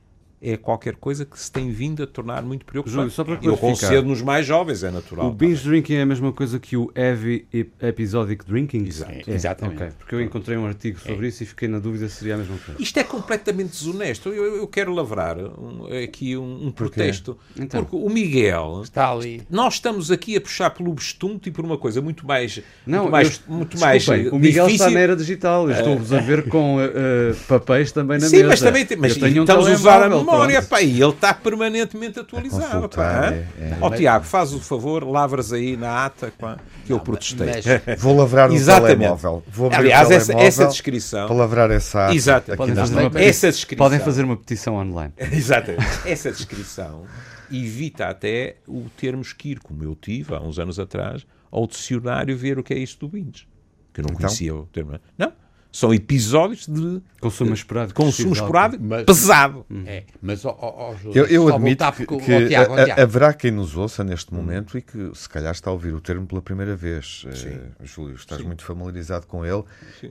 é 0.43 0.57
qualquer 0.57 0.97
coisa 0.97 1.25
que 1.25 1.39
se 1.39 1.53
tem 1.53 1.71
vindo 1.71 2.03
a 2.03 2.07
tornar 2.07 2.43
muito 2.43 2.65
preocupante. 2.65 3.15
Júlio, 3.15 3.39
Eu 3.43 3.57
concedo 3.57 4.09
nos 4.09 4.23
mais 4.23 4.47
jovens, 4.47 4.83
é 4.83 4.91
natural. 4.91 5.29
O 5.29 5.33
binge 5.33 5.63
drinking 5.63 5.95
é 5.95 6.03
a 6.03 6.07
mesma 6.07 6.33
coisa 6.33 6.59
que 6.59 6.77
o 6.77 6.91
heavy 6.97 7.47
episodic 7.81 8.45
drinking? 8.47 8.87
Exato. 8.87 9.31
É, 9.31 9.35
Exatamente. 9.35 9.83
Okay. 9.83 9.93
Porque 9.99 10.15
eu 10.15 10.21
encontrei 10.21 10.57
um 10.57 10.67
artigo 10.67 10.99
sobre 10.99 11.27
é. 11.27 11.29
isso 11.29 11.43
e 11.43 11.47
fiquei 11.47 11.69
na 11.69 11.79
dúvida 11.79 12.09
se 12.09 12.17
seria 12.17 12.37
a 12.37 12.39
mesma 12.39 12.57
coisa. 12.57 12.81
Isto 12.81 12.99
é 12.99 13.05
completamente 13.05 13.71
desonesto. 13.71 14.31
Eu, 14.31 14.57
eu 14.57 14.67
quero 14.67 14.95
lavrar 14.95 15.37
um, 15.39 15.87
aqui 16.03 16.37
um, 16.37 16.69
um 16.69 16.71
protesto. 16.71 17.37
Então, 17.59 17.85
porque 17.85 17.97
o 17.97 18.09
Miguel... 18.09 18.81
Está 18.83 19.11
ali. 19.11 19.43
Nós 19.51 19.75
estamos 19.75 20.11
aqui 20.11 20.37
a 20.37 20.41
puxar 20.41 20.71
pelo 20.71 20.93
bestunto 20.95 21.49
e 21.49 21.53
por 21.53 21.65
uma 21.65 21.77
coisa 21.77 22.01
muito 22.01 22.27
mais... 22.27 22.61
Não, 22.87 23.01
muito 23.01 23.13
mais, 23.13 23.43
eu, 23.47 23.55
muito 23.55 23.79
mais 23.79 24.09
o 24.09 24.39
Miguel 24.39 24.67
difícil. 24.67 24.69
está 24.87 24.91
na 24.91 25.01
era 25.01 25.15
digital. 25.15 25.69
Eu 25.69 25.77
estou-vos 25.77 26.13
a 26.13 26.21
ver 26.21 26.49
com 26.49 26.77
uh, 26.77 27.35
papéis 27.47 27.93
também 27.93 28.19
na 28.19 28.27
Sim, 28.27 28.37
mesa. 28.37 28.45
Sim, 28.45 28.49
mas 28.49 28.61
também 28.61 28.87
tem, 28.87 28.97
mas 28.97 29.13
estamos 29.13 29.69
a 29.69 29.73
usar 29.73 30.03
a 30.05 30.30
memória. 30.31 30.63
Pá, 30.63 30.83
e 30.83 31.03
ele 31.03 31.11
está 31.11 31.35
permanentemente 31.35 32.19
atualizado. 32.19 32.89
Pá, 32.89 33.33
é, 33.33 33.47
é. 33.59 33.79
Ó, 33.81 33.91
Tiago, 33.91 34.25
faz 34.25 34.53
o 34.53 34.61
favor, 34.61 35.05
lavras 35.05 35.53
aí 35.53 35.77
na 35.77 36.05
ata 36.07 36.33
pá, 36.39 36.59
que 36.85 36.91
não, 36.91 36.99
eu 36.99 37.01
protestei. 37.01 37.47
Mas... 37.47 37.65
Vou 38.01 38.17
lavrar 38.17 38.49
no 38.49 38.55
Exatamente. 38.55 38.99
telemóvel. 38.99 39.43
Vou 39.49 39.67
abrir 39.67 39.79
Aliás, 39.79 40.09
o 40.09 40.13
essa, 40.13 40.33
essa, 40.35 40.67
descrição. 40.67 41.27
Para 41.27 41.37
lavrar 41.37 41.71
essa 41.71 42.07
ata. 42.07 42.15
Exato. 42.15 42.57
Podem 42.57 42.75
fazer, 42.75 43.07
uma 43.07 43.21
essa 43.21 43.51
descrição. 43.51 43.85
Podem 43.85 44.01
fazer 44.01 44.25
uma 44.25 44.37
petição 44.37 44.75
online. 44.77 45.13
Exatamente. 45.33 45.87
Essa 46.05 46.31
descrição 46.31 47.05
evita 47.51 48.07
até 48.07 48.57
o 48.67 48.87
termos 48.97 49.33
que 49.33 49.51
ir, 49.51 49.59
como 49.59 49.83
eu 49.83 49.95
tive 49.95 50.35
há 50.35 50.41
uns 50.41 50.59
anos 50.59 50.79
atrás, 50.79 51.27
ao 51.51 51.67
dicionário 51.67 52.37
ver 52.37 52.59
o 52.59 52.63
que 52.63 52.73
é 52.73 52.79
isto 52.79 53.07
do 53.07 53.13
binge. 53.13 53.49
Que 53.93 54.01
eu 54.01 54.05
não 54.05 54.11
então? 54.11 54.27
conhecia 54.27 54.55
o 54.55 54.67
termo. 54.67 54.99
Não 55.19 55.33
são 55.73 55.95
episódios 55.95 56.67
de 56.67 57.01
consumo 57.21 57.55
esporádico, 57.55 58.03
consumo 58.03 58.33
esporádico 58.33 58.83
mas, 58.83 59.05
pesado. 59.05 59.65
É, 59.87 60.05
mas 60.21 60.45
ó, 60.45 60.57
ó, 60.61 60.95
eu, 61.15 61.27
eu 61.27 61.49
admito 61.55 61.85
que, 61.93 62.07
que 62.07 62.49
Tiago, 62.49 62.75
a, 62.75 63.03
haverá 63.03 63.33
quem 63.33 63.51
nos 63.51 63.77
ouça 63.77 64.03
neste 64.03 64.35
momento 64.35 64.77
e 64.77 64.83
que 64.83 65.11
se 65.15 65.29
calhar 65.29 65.53
está 65.53 65.71
a 65.71 65.73
ouvir 65.73 65.95
o 65.95 66.01
termo 66.01 66.27
pela 66.27 66.43
primeira 66.43 66.75
vez. 66.75 67.25
Uh, 67.25 67.85
Júlio, 67.85 68.17
estás 68.17 68.41
Sim. 68.41 68.47
muito 68.47 68.65
familiarizado 68.65 69.27
com 69.27 69.45
ele 69.45 69.63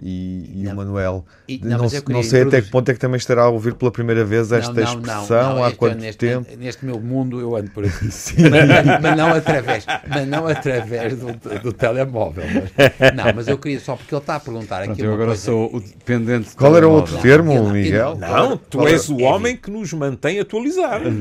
e, 0.02 0.64
e 0.64 0.68
o 0.68 0.76
Manuel. 0.76 1.26
E, 1.48 1.60
não, 1.60 1.78
não, 1.78 1.88
não 2.10 2.24
sei 2.24 2.44
até 2.44 2.62
que 2.62 2.70
ponto 2.70 2.90
é 2.90 2.94
que 2.94 3.00
também 3.00 3.18
estará 3.18 3.44
a 3.44 3.50
ouvir 3.50 3.74
pela 3.74 3.92
primeira 3.92 4.24
vez 4.24 4.52
esta 4.52 4.72
não, 4.72 4.84
expressão, 4.84 5.64
há 5.64 5.72
quanto 5.72 6.00
neste, 6.00 6.20
tempo. 6.20 6.48
Neste 6.58 6.86
meu 6.86 7.00
mundo 7.02 7.40
eu 7.42 7.56
ando 7.56 7.72
por 7.72 7.84
aqui. 7.86 8.06
mas, 8.50 9.02
mas, 9.02 9.18
não 9.18 9.34
através, 9.34 9.86
mas 10.08 10.28
não 10.28 10.48
através 10.48 11.18
do, 11.18 11.34
do 11.64 11.74
telemóvel. 11.74 12.46
Mas, 12.46 13.12
não, 13.14 13.26
mas 13.36 13.48
eu 13.48 13.58
queria 13.58 13.80
só 13.80 13.96
porque 13.96 14.14
ele 14.14 14.22
está 14.22 14.36
a 14.36 14.40
perguntar 14.40 14.84
aqui 14.84 15.02
Pronto, 15.02 15.16
uma 15.16 15.26
coisa 15.26 15.49
sou 15.50 15.76
o 15.76 15.80
dependente. 15.80 16.56
Qual 16.56 16.78
era 16.78 16.88
o 16.88 16.92
outro 16.92 17.18
termo, 17.18 17.70
Miguel? 17.72 18.16
Não, 18.16 18.58
tu 18.58 18.88
és 18.88 19.10
o 19.10 19.18
homem 19.18 19.58
que 19.58 19.72
nos 19.72 19.92
mantém 19.94 20.40
atualizados. 20.40 21.14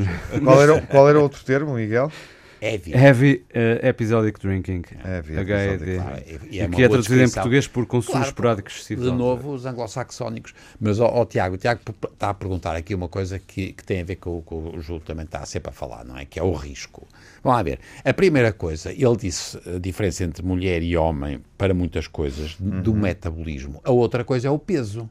Qual 0.45 0.63
era, 0.63 0.81
qual 0.83 1.09
era 1.09 1.19
o 1.19 1.23
outro 1.23 1.43
termo, 1.45 1.75
Miguel? 1.75 2.13
Heavy. 2.61 2.93
Heavy 2.93 3.45
uh, 3.55 3.87
Episodic 3.87 4.41
Drinking. 4.41 4.83
Heavy 5.05 5.35
HED. 5.35 5.97
Claro, 5.97 6.23
e, 6.51 6.61
é 6.61 6.69
que 6.69 6.83
é 6.83 6.89
traduzido 6.89 7.23
em 7.23 7.31
português 7.31 7.67
por 7.67 7.87
consumo 7.87 8.13
claro, 8.13 8.29
esporádico 8.29 8.69
excessivo. 8.69 9.03
De 9.03 9.11
novo, 9.11 9.53
os 9.53 9.65
anglo-saxónicos. 9.65 10.55
Mas, 10.81 10.99
ó, 10.99 11.07
ó, 11.07 11.25
Tiago, 11.25 11.55
o 11.55 11.59
Tiago 11.59 11.81
está 12.13 12.31
a 12.31 12.35
perguntar 12.35 12.75
aqui 12.75 12.95
uma 12.95 13.09
coisa 13.09 13.39
que, 13.39 13.73
que 13.73 13.85
tem 13.85 14.01
a 14.01 14.05
ver 14.05 14.17
com 14.17 14.39
o 14.39 14.43
que 14.43 14.55
o 14.55 14.81
Júlio 14.81 15.03
também 15.05 15.25
está 15.25 15.45
sempre 15.47 15.71
a 15.71 15.73
falar, 15.73 16.05
não 16.05 16.17
é? 16.19 16.25
Que 16.25 16.39
é 16.39 16.43
o 16.43 16.53
risco. 16.53 17.07
Vamos 17.43 17.57
lá 17.57 17.63
ver. 17.63 17.79
A 18.05 18.13
primeira 18.13 18.53
coisa, 18.53 18.93
ele 18.93 19.17
disse 19.17 19.59
a 19.69 19.79
diferença 19.79 20.25
entre 20.25 20.45
mulher 20.45 20.83
e 20.83 20.97
homem 20.97 21.41
para 21.57 21.73
muitas 21.73 22.07
coisas 22.07 22.59
uhum. 22.59 22.83
do 22.83 22.95
metabolismo. 22.95 23.81
A 23.85 23.93
outra 23.93 24.25
coisa 24.25 24.49
é 24.49 24.51
o 24.51 24.59
peso. 24.59 25.09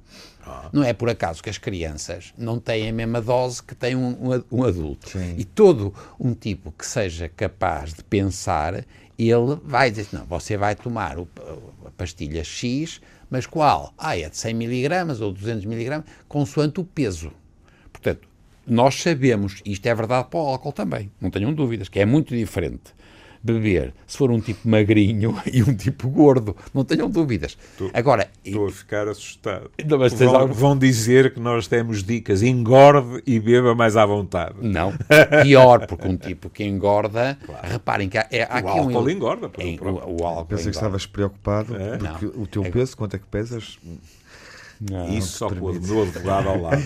Não 0.71 0.83
é 0.83 0.93
por 0.93 1.09
acaso 1.09 1.41
que 1.41 1.49
as 1.49 1.57
crianças 1.57 2.33
não 2.37 2.59
têm 2.59 2.89
a 2.89 2.93
mesma 2.93 3.21
dose 3.21 3.61
que 3.61 3.75
tem 3.75 3.95
um, 3.95 4.43
um, 4.51 4.63
adulto. 4.63 5.09
Sim. 5.09 5.35
E 5.37 5.43
todo 5.43 5.93
um 6.19 6.33
tipo 6.33 6.71
que 6.71 6.85
seja 6.85 7.29
capaz 7.29 7.93
de 7.93 8.03
pensar, 8.03 8.85
ele 9.17 9.59
vai 9.63 9.89
dizer, 9.89 10.07
não, 10.11 10.25
você 10.25 10.57
vai 10.57 10.75
tomar 10.75 11.17
o, 11.17 11.27
a 11.85 11.91
pastilha 11.91 12.43
X, 12.43 13.01
mas 13.29 13.45
qual? 13.45 13.93
Ah, 13.97 14.17
é 14.17 14.29
de 14.29 14.37
100 14.37 14.53
miligramas 14.53 15.21
ou 15.21 15.31
200 15.31 15.65
miligramas, 15.65 16.05
consoante 16.27 16.79
o 16.79 16.83
peso. 16.83 17.31
Portanto, 17.91 18.27
nós 18.65 18.95
sabemos, 19.01 19.61
isto 19.65 19.85
é 19.85 19.95
verdade 19.95 20.27
para 20.29 20.39
o 20.39 20.47
álcool 20.47 20.73
também, 20.73 21.11
não 21.21 21.29
tenham 21.29 21.53
dúvidas, 21.53 21.87
que 21.89 21.99
é 21.99 22.05
muito 22.05 22.35
diferente 22.35 22.93
beber 23.43 23.93
se 24.05 24.17
for 24.17 24.31
um 24.31 24.39
tipo 24.39 24.67
magrinho 24.67 25.35
e 25.51 25.61
um 25.61 25.75
tipo 25.75 26.09
gordo, 26.09 26.55
não 26.73 26.83
tenham 26.83 27.09
dúvidas. 27.09 27.57
Tô, 27.77 27.89
Agora, 27.93 28.29
estou 28.43 28.67
a 28.67 28.71
ficar 28.71 29.07
assustado. 29.07 29.69
Não, 29.85 29.97
mas 29.97 30.13
vão, 30.13 30.35
algo... 30.35 30.53
vão, 30.53 30.77
dizer 30.77 31.33
que 31.33 31.39
nós 31.39 31.67
temos 31.67 32.03
dicas, 32.03 32.41
engorde 32.41 33.21
e 33.25 33.39
beba 33.39 33.75
mais 33.75 33.97
à 33.97 34.05
vontade. 34.05 34.55
Não, 34.61 34.93
pior, 35.43 35.85
porque 35.87 36.07
um 36.07 36.17
tipo 36.17 36.49
que 36.49 36.63
engorda, 36.63 37.37
claro. 37.45 37.67
reparem 37.67 38.09
que 38.09 38.17
há, 38.17 38.27
é, 38.31 38.43
há 38.43 38.55
o 38.55 38.57
aqui 38.57 38.79
álcool 38.79 39.03
um... 39.03 39.09
engorda. 39.09 39.51
Em, 39.57 39.79
o, 39.79 40.21
o 40.21 40.25
álcool 40.25 40.45
Pensei 40.45 40.71
que 40.71 40.77
estavas 40.77 41.05
preocupado 41.05 41.75
é? 41.75 41.97
porque 41.97 42.25
não. 42.25 42.43
o 42.43 42.47
teu 42.47 42.63
é... 42.63 42.69
peso, 42.69 42.95
quanto 42.95 43.15
é 43.15 43.19
que 43.19 43.25
pesas? 43.25 43.77
Não, 44.79 45.09
Isso 45.09 45.37
só 45.37 45.49
com 45.49 45.55
o 45.55 45.73
meu 45.73 46.03
advogado 46.03 46.49
ao 46.49 46.61
lado. 46.61 46.83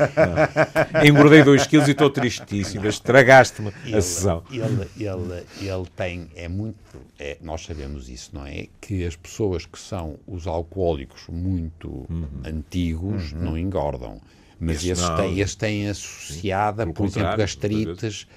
Não. 0.93 1.06
Engordei 1.06 1.43
2 1.43 1.67
quilos 1.67 1.88
e 1.88 1.91
estou 1.91 2.10
tristíssimo. 2.10 2.88
Estragaste-me 2.88 3.69
a 3.93 4.01
sessão. 4.01 4.43
Ele, 4.49 4.88
ele, 4.97 5.45
ele 5.60 5.86
tem, 5.95 6.30
é 6.36 6.47
muito, 6.47 6.77
é, 7.19 7.38
nós 7.41 7.63
sabemos 7.63 8.10
isso, 8.10 8.32
não 8.34 8.45
é? 8.45 8.67
Que 8.80 9.06
as 9.06 9.15
pessoas 9.15 9.65
que 9.65 9.77
são 9.77 10.17
os 10.25 10.47
alcoólicos 10.47 11.27
muito 11.27 12.06
uhum. 12.10 12.27
antigos 12.45 13.34
uhum. 13.34 13.41
não 13.41 13.58
engordam. 13.58 14.21
Mas 14.60 14.86
esses, 14.86 15.10
têm, 15.10 15.39
esses 15.39 15.56
têm 15.56 15.89
associada, 15.89 16.86
Sim, 16.86 16.93
por 16.93 17.08
exemplo, 17.08 17.36
gastrites 17.36 18.27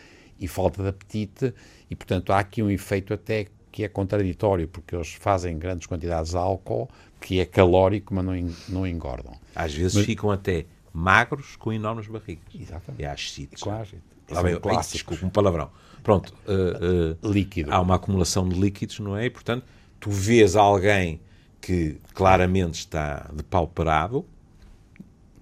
e 0.41 0.49
falta 0.49 0.83
de 0.83 0.89
apetite, 0.89 1.55
e 1.91 1.95
portanto 1.95 2.33
há 2.33 2.39
aqui 2.39 2.63
um 2.63 2.71
efeito 2.71 3.13
até 3.13 3.47
que 3.75 3.83
é 3.83 3.89
contraditório, 3.89 4.69
porque 4.69 4.95
eles 4.95 5.15
fazem 5.15 5.59
grandes 5.59 5.89
quantidades 5.89 6.31
de 6.31 6.37
álcool, 6.37 6.89
que 7.21 7.41
é 7.41 7.45
calórico, 7.45 8.15
mas 8.15 8.25
não, 8.25 8.55
não 8.69 8.87
engordam. 8.87 9.35
Às 9.53 9.75
vezes 9.75 9.97
Mas... 9.97 10.07
ficam 10.07 10.31
até 10.31 10.65
magros 10.93 11.57
com 11.57 11.73
enormes 11.73 12.07
barrigas. 12.07 12.45
Exatamente. 12.55 13.03
É 13.03 13.09
ascites. 13.09 13.61
Quase. 13.61 13.97
Lá 14.31 14.43
vem, 14.43 14.61
desculpa, 14.93 15.27
um 15.27 15.29
palavrão. 15.29 15.73
Pronto. 16.05 16.33
Uh, 16.47 17.27
uh, 17.27 17.33
Líquido. 17.33 17.73
Há 17.73 17.81
uma 17.81 17.97
acumulação 17.97 18.49
de 18.49 18.55
líquidos, 18.55 19.01
não 19.01 19.17
é? 19.17 19.27
E, 19.27 19.31
portanto, 19.31 19.65
tu 19.99 20.09
vês 20.09 20.55
alguém 20.55 21.21
que 21.61 21.99
claramente 22.15 22.75
está 22.75 23.29
depauperado, 23.35 24.25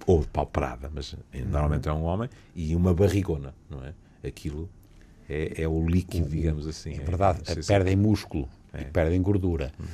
ou 0.07 0.23
depauperada, 0.23 0.91
mas 0.95 1.15
normalmente 1.51 1.87
é 1.87 1.93
um 1.93 2.05
homem, 2.05 2.31
e 2.57 2.75
uma 2.75 2.95
barrigona, 2.95 3.55
não 3.69 3.85
é? 3.85 3.93
Aquilo 4.27 4.71
é, 5.29 5.63
é 5.63 5.69
o 5.69 5.85
líquido, 5.87 6.29
digamos 6.29 6.67
assim. 6.67 6.95
É 6.95 7.05
verdade, 7.05 7.41
é, 7.47 7.55
perdem 7.55 7.97
músculo 7.97 8.49
é. 8.73 8.83
e 8.83 8.85
perdem 8.87 9.21
gordura. 9.21 9.73
Hum. 9.81 9.85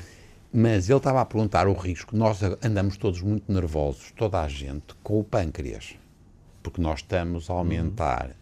Mas 0.52 0.88
ele 0.88 0.96
estava 0.96 1.20
a 1.20 1.26
perguntar 1.26 1.68
o 1.68 1.74
risco. 1.74 2.16
Nós 2.16 2.40
andamos 2.62 2.96
todos 2.96 3.20
muito 3.20 3.52
nervosos, 3.52 4.12
toda 4.16 4.40
a 4.40 4.48
gente, 4.48 4.94
com 5.02 5.20
o 5.20 5.24
pâncreas. 5.24 5.94
Porque 6.62 6.80
nós 6.80 7.00
estamos 7.00 7.50
a 7.50 7.52
aumentar 7.52 8.26
uhum. 8.26 8.32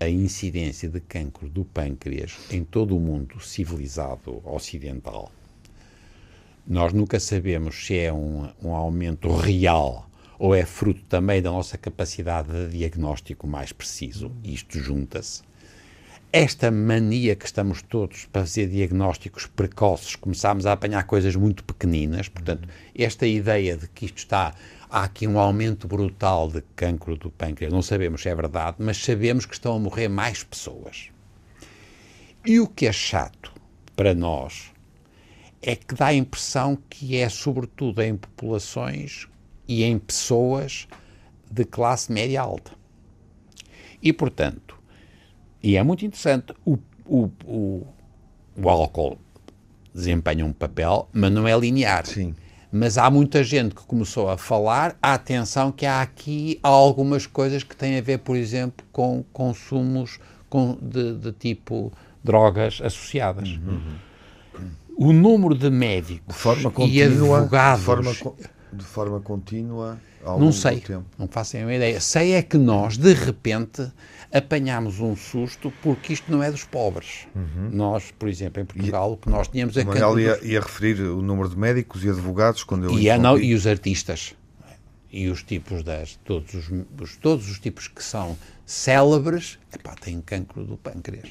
a 0.00 0.08
incidência 0.08 0.88
de 0.88 1.00
cancro 1.00 1.48
do 1.48 1.64
pâncreas 1.64 2.36
em 2.50 2.62
todo 2.62 2.96
o 2.96 3.00
mundo 3.00 3.40
civilizado 3.40 4.42
ocidental. 4.44 5.32
Nós 6.66 6.92
nunca 6.92 7.18
sabemos 7.18 7.86
se 7.86 7.96
é 7.96 8.12
um, 8.12 8.48
um 8.62 8.74
aumento 8.74 9.34
real 9.34 10.10
ou 10.38 10.54
é 10.54 10.66
fruto 10.66 11.02
também 11.08 11.40
da 11.40 11.50
nossa 11.50 11.78
capacidade 11.78 12.52
de 12.52 12.78
diagnóstico 12.78 13.46
mais 13.46 13.72
preciso. 13.72 14.30
Isto 14.44 14.78
junta-se 14.78 15.42
esta 16.32 16.70
mania 16.70 17.34
que 17.34 17.46
estamos 17.46 17.82
todos 17.82 18.26
para 18.26 18.42
fazer 18.42 18.68
diagnósticos 18.68 19.46
precoces, 19.46 20.16
começámos 20.16 20.66
a 20.66 20.72
apanhar 20.72 21.04
coisas 21.04 21.34
muito 21.34 21.64
pequeninas, 21.64 22.28
portanto, 22.28 22.68
esta 22.94 23.26
ideia 23.26 23.76
de 23.76 23.88
que 23.88 24.06
isto 24.06 24.18
está, 24.18 24.54
há 24.90 25.04
aqui 25.04 25.26
um 25.26 25.38
aumento 25.38 25.88
brutal 25.88 26.48
de 26.48 26.62
cancro 26.74 27.16
do 27.16 27.30
pâncreas, 27.30 27.72
não 27.72 27.82
sabemos 27.82 28.22
se 28.22 28.28
é 28.28 28.34
verdade, 28.34 28.76
mas 28.80 28.98
sabemos 28.98 29.46
que 29.46 29.54
estão 29.54 29.76
a 29.76 29.78
morrer 29.78 30.08
mais 30.08 30.42
pessoas. 30.42 31.10
E 32.44 32.60
o 32.60 32.68
que 32.68 32.86
é 32.86 32.92
chato 32.92 33.52
para 33.94 34.14
nós 34.14 34.72
é 35.62 35.74
que 35.74 35.94
dá 35.94 36.06
a 36.06 36.14
impressão 36.14 36.78
que 36.88 37.16
é 37.16 37.28
sobretudo 37.28 38.02
em 38.02 38.16
populações 38.16 39.26
e 39.66 39.82
em 39.82 39.98
pessoas 39.98 40.86
de 41.50 41.64
classe 41.64 42.12
média 42.12 42.40
alta. 42.40 42.72
E, 44.02 44.12
portanto, 44.12 44.75
e 45.62 45.76
é 45.76 45.82
muito 45.82 46.04
interessante. 46.04 46.54
O, 46.64 46.78
o, 47.04 47.30
o, 47.44 47.86
o 48.56 48.68
álcool 48.68 49.18
desempenha 49.94 50.44
um 50.44 50.52
papel, 50.52 51.08
mas 51.12 51.32
não 51.32 51.48
é 51.48 51.58
linear. 51.58 52.06
Sim. 52.06 52.34
Mas 52.70 52.98
há 52.98 53.08
muita 53.10 53.42
gente 53.42 53.74
que 53.74 53.82
começou 53.82 54.28
a 54.28 54.36
falar, 54.36 54.96
a 55.00 55.14
atenção 55.14 55.72
que 55.72 55.86
há 55.86 56.02
aqui 56.02 56.58
algumas 56.62 57.26
coisas 57.26 57.62
que 57.62 57.74
têm 57.74 57.96
a 57.96 58.02
ver, 58.02 58.18
por 58.18 58.36
exemplo, 58.36 58.84
com 58.92 59.24
consumos 59.32 60.18
com, 60.50 60.76
de, 60.82 61.14
de 61.14 61.32
tipo 61.32 61.92
drogas 62.22 62.80
associadas. 62.82 63.48
Uhum. 63.50 63.96
O 64.98 65.12
número 65.12 65.54
de 65.54 65.70
médicos 65.70 66.36
de 66.58 66.84
e 66.86 67.02
advogados... 67.02 67.80
De 67.80 67.86
forma, 67.86 68.12
de 68.72 68.84
forma 68.84 69.20
contínua 69.20 69.98
não 70.38 70.50
sei, 70.50 70.80
tempo. 70.80 71.04
não 71.16 71.28
faço 71.28 71.56
uma 71.56 71.72
ideia. 71.72 72.00
Sei 72.00 72.32
é 72.32 72.42
que 72.42 72.58
nós, 72.58 72.96
de 72.96 73.12
repente, 73.12 73.90
apanhámos 74.32 74.98
um 74.98 75.14
susto 75.14 75.72
porque 75.82 76.12
isto 76.12 76.30
não 76.30 76.42
é 76.42 76.50
dos 76.50 76.64
pobres. 76.64 77.28
Uhum. 77.34 77.70
Nós, 77.72 78.10
por 78.10 78.28
exemplo, 78.28 78.60
em 78.60 78.64
Portugal, 78.64 79.12
o 79.12 79.16
que 79.16 79.28
nós 79.28 79.46
tínhamos 79.46 79.76
é. 79.76 79.84
Manuel 79.84 80.18
ia, 80.18 80.44
ia, 80.44 80.60
referir 80.60 81.00
o 81.00 81.22
número 81.22 81.48
de 81.48 81.56
médicos 81.56 82.02
e 82.02 82.08
advogados 82.08 82.64
quando 82.64 82.86
eu 82.86 82.98
e, 82.98 83.08
é, 83.08 83.16
não, 83.16 83.38
e 83.38 83.54
os 83.54 83.66
artistas. 83.66 84.34
E 85.12 85.28
os 85.28 85.42
tipos 85.42 85.84
das. 85.84 86.16
Todos 86.24 86.52
os, 86.54 86.70
os, 87.00 87.16
todos 87.16 87.48
os 87.48 87.60
tipos 87.60 87.86
que 87.86 88.02
são 88.02 88.36
célebres, 88.66 89.58
epá, 89.72 89.94
têm 89.94 90.20
cancro 90.20 90.64
do 90.64 90.76
pâncreas. 90.76 91.30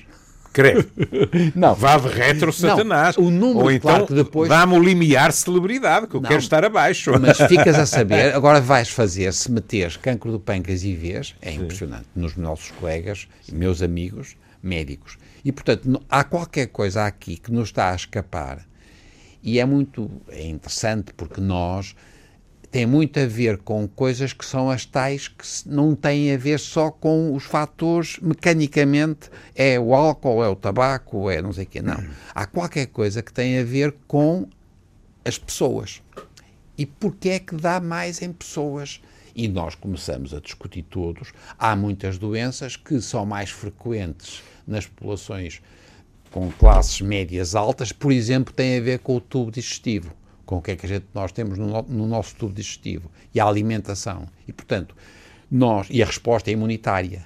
Creio. 0.56 0.90
Não. 1.54 1.76
Vá 1.76 1.98
de 1.98 2.08
retro 2.08 2.54
Satanás. 2.54 3.18
Não, 3.18 3.26
o 3.26 3.30
número, 3.30 3.66
Ou 3.66 3.72
então, 3.72 4.06
claro, 4.06 4.16
depois... 4.16 4.48
dá-me 4.48 4.74
o 4.76 4.80
limiar 4.82 5.34
celebridade, 5.34 6.08
que 6.08 6.16
eu 6.16 6.22
não, 6.22 6.30
quero 6.30 6.40
estar 6.40 6.64
abaixo. 6.64 7.12
Mas 7.20 7.38
ficas 7.50 7.78
a 7.78 7.86
saber, 7.86 8.34
agora 8.34 8.62
vais 8.62 8.88
fazer, 8.88 9.34
se 9.34 9.52
meteres 9.52 9.98
cancro 9.98 10.32
do 10.32 10.40
pâncreas 10.40 10.86
e 10.86 10.96
vês, 10.96 11.36
é 11.42 11.52
Sim. 11.52 11.58
impressionante, 11.58 12.06
nos 12.16 12.38
nossos 12.38 12.72
colegas, 12.72 13.28
meus 13.52 13.82
amigos, 13.82 14.38
médicos. 14.64 15.18
E, 15.44 15.52
portanto, 15.52 16.02
há 16.10 16.24
qualquer 16.24 16.68
coisa 16.68 17.06
aqui 17.06 17.36
que 17.36 17.52
nos 17.52 17.68
está 17.68 17.92
a 17.92 17.96
escapar. 17.96 18.66
E 19.44 19.60
é 19.60 19.66
muito 19.66 20.10
é 20.30 20.48
interessante 20.48 21.14
porque 21.14 21.42
nós 21.42 21.94
tem 22.76 22.86
muito 22.86 23.18
a 23.22 23.26
ver 23.26 23.60
com 23.60 23.88
coisas 23.88 24.34
que 24.34 24.44
são 24.44 24.70
as 24.70 24.86
tais 24.86 25.30
que 25.30 25.46
não 25.66 25.96
têm 25.96 26.34
a 26.34 26.38
ver 26.38 26.60
só 26.60 26.92
com 26.92 27.34
os 27.34 27.46
fatores 27.46 28.20
mecanicamente, 28.22 29.30
é 29.56 29.80
o 29.80 29.96
álcool, 29.96 30.44
é 30.44 30.50
o 30.50 30.58
tabaco, 30.58 31.30
é 31.30 31.42
não 31.42 31.54
sei 31.54 31.64
o 31.64 31.68
quê. 31.68 31.82
Não. 31.82 32.04
Há 32.34 32.46
qualquer 32.46 32.88
coisa 32.88 33.22
que 33.22 33.32
tem 33.32 33.60
a 33.60 33.64
ver 33.64 33.96
com 34.06 34.46
as 35.24 35.38
pessoas. 35.38 36.02
E 36.78 36.86
porquê 36.86 37.30
é 37.30 37.40
que 37.40 37.56
dá 37.56 37.80
mais 37.80 38.22
em 38.22 38.34
pessoas? 38.34 39.02
E 39.34 39.48
nós 39.48 39.74
começamos 39.74 40.34
a 40.34 40.42
discutir 40.42 40.84
todos. 40.84 41.32
Há 41.58 41.78
muitas 41.78 42.18
doenças 42.18 42.76
que 42.76 43.00
são 43.00 43.26
mais 43.26 43.52
frequentes 43.52 44.44
nas 44.68 44.86
populações 44.86 45.62
com 46.30 46.52
classes 46.52 47.00
médias 47.00 47.56
altas, 47.56 47.94
por 47.94 48.12
exemplo, 48.12 48.54
tem 48.54 48.78
a 48.78 48.82
ver 48.82 49.00
com 49.00 49.16
o 49.16 49.22
tubo 49.22 49.50
digestivo 49.50 50.14
com 50.46 50.58
o 50.58 50.62
que 50.62 50.72
é 50.72 50.76
que 50.76 50.86
a 50.86 50.90
gente, 50.90 51.06
nós 51.14 51.32
temos 51.32 51.58
no, 51.58 51.82
no, 51.84 52.08
nosso 52.08 52.36
tubo 52.36 52.54
digestivo 52.54 53.10
e 53.34 53.40
a 53.40 53.46
alimentação. 53.46 54.28
E, 54.48 54.54
portanto, 54.54 54.96
nós, 55.50 55.88
e 55.90 56.02
a 56.02 56.06
resposta 56.06 56.50
é 56.50 56.54
imunitária. 56.54 57.26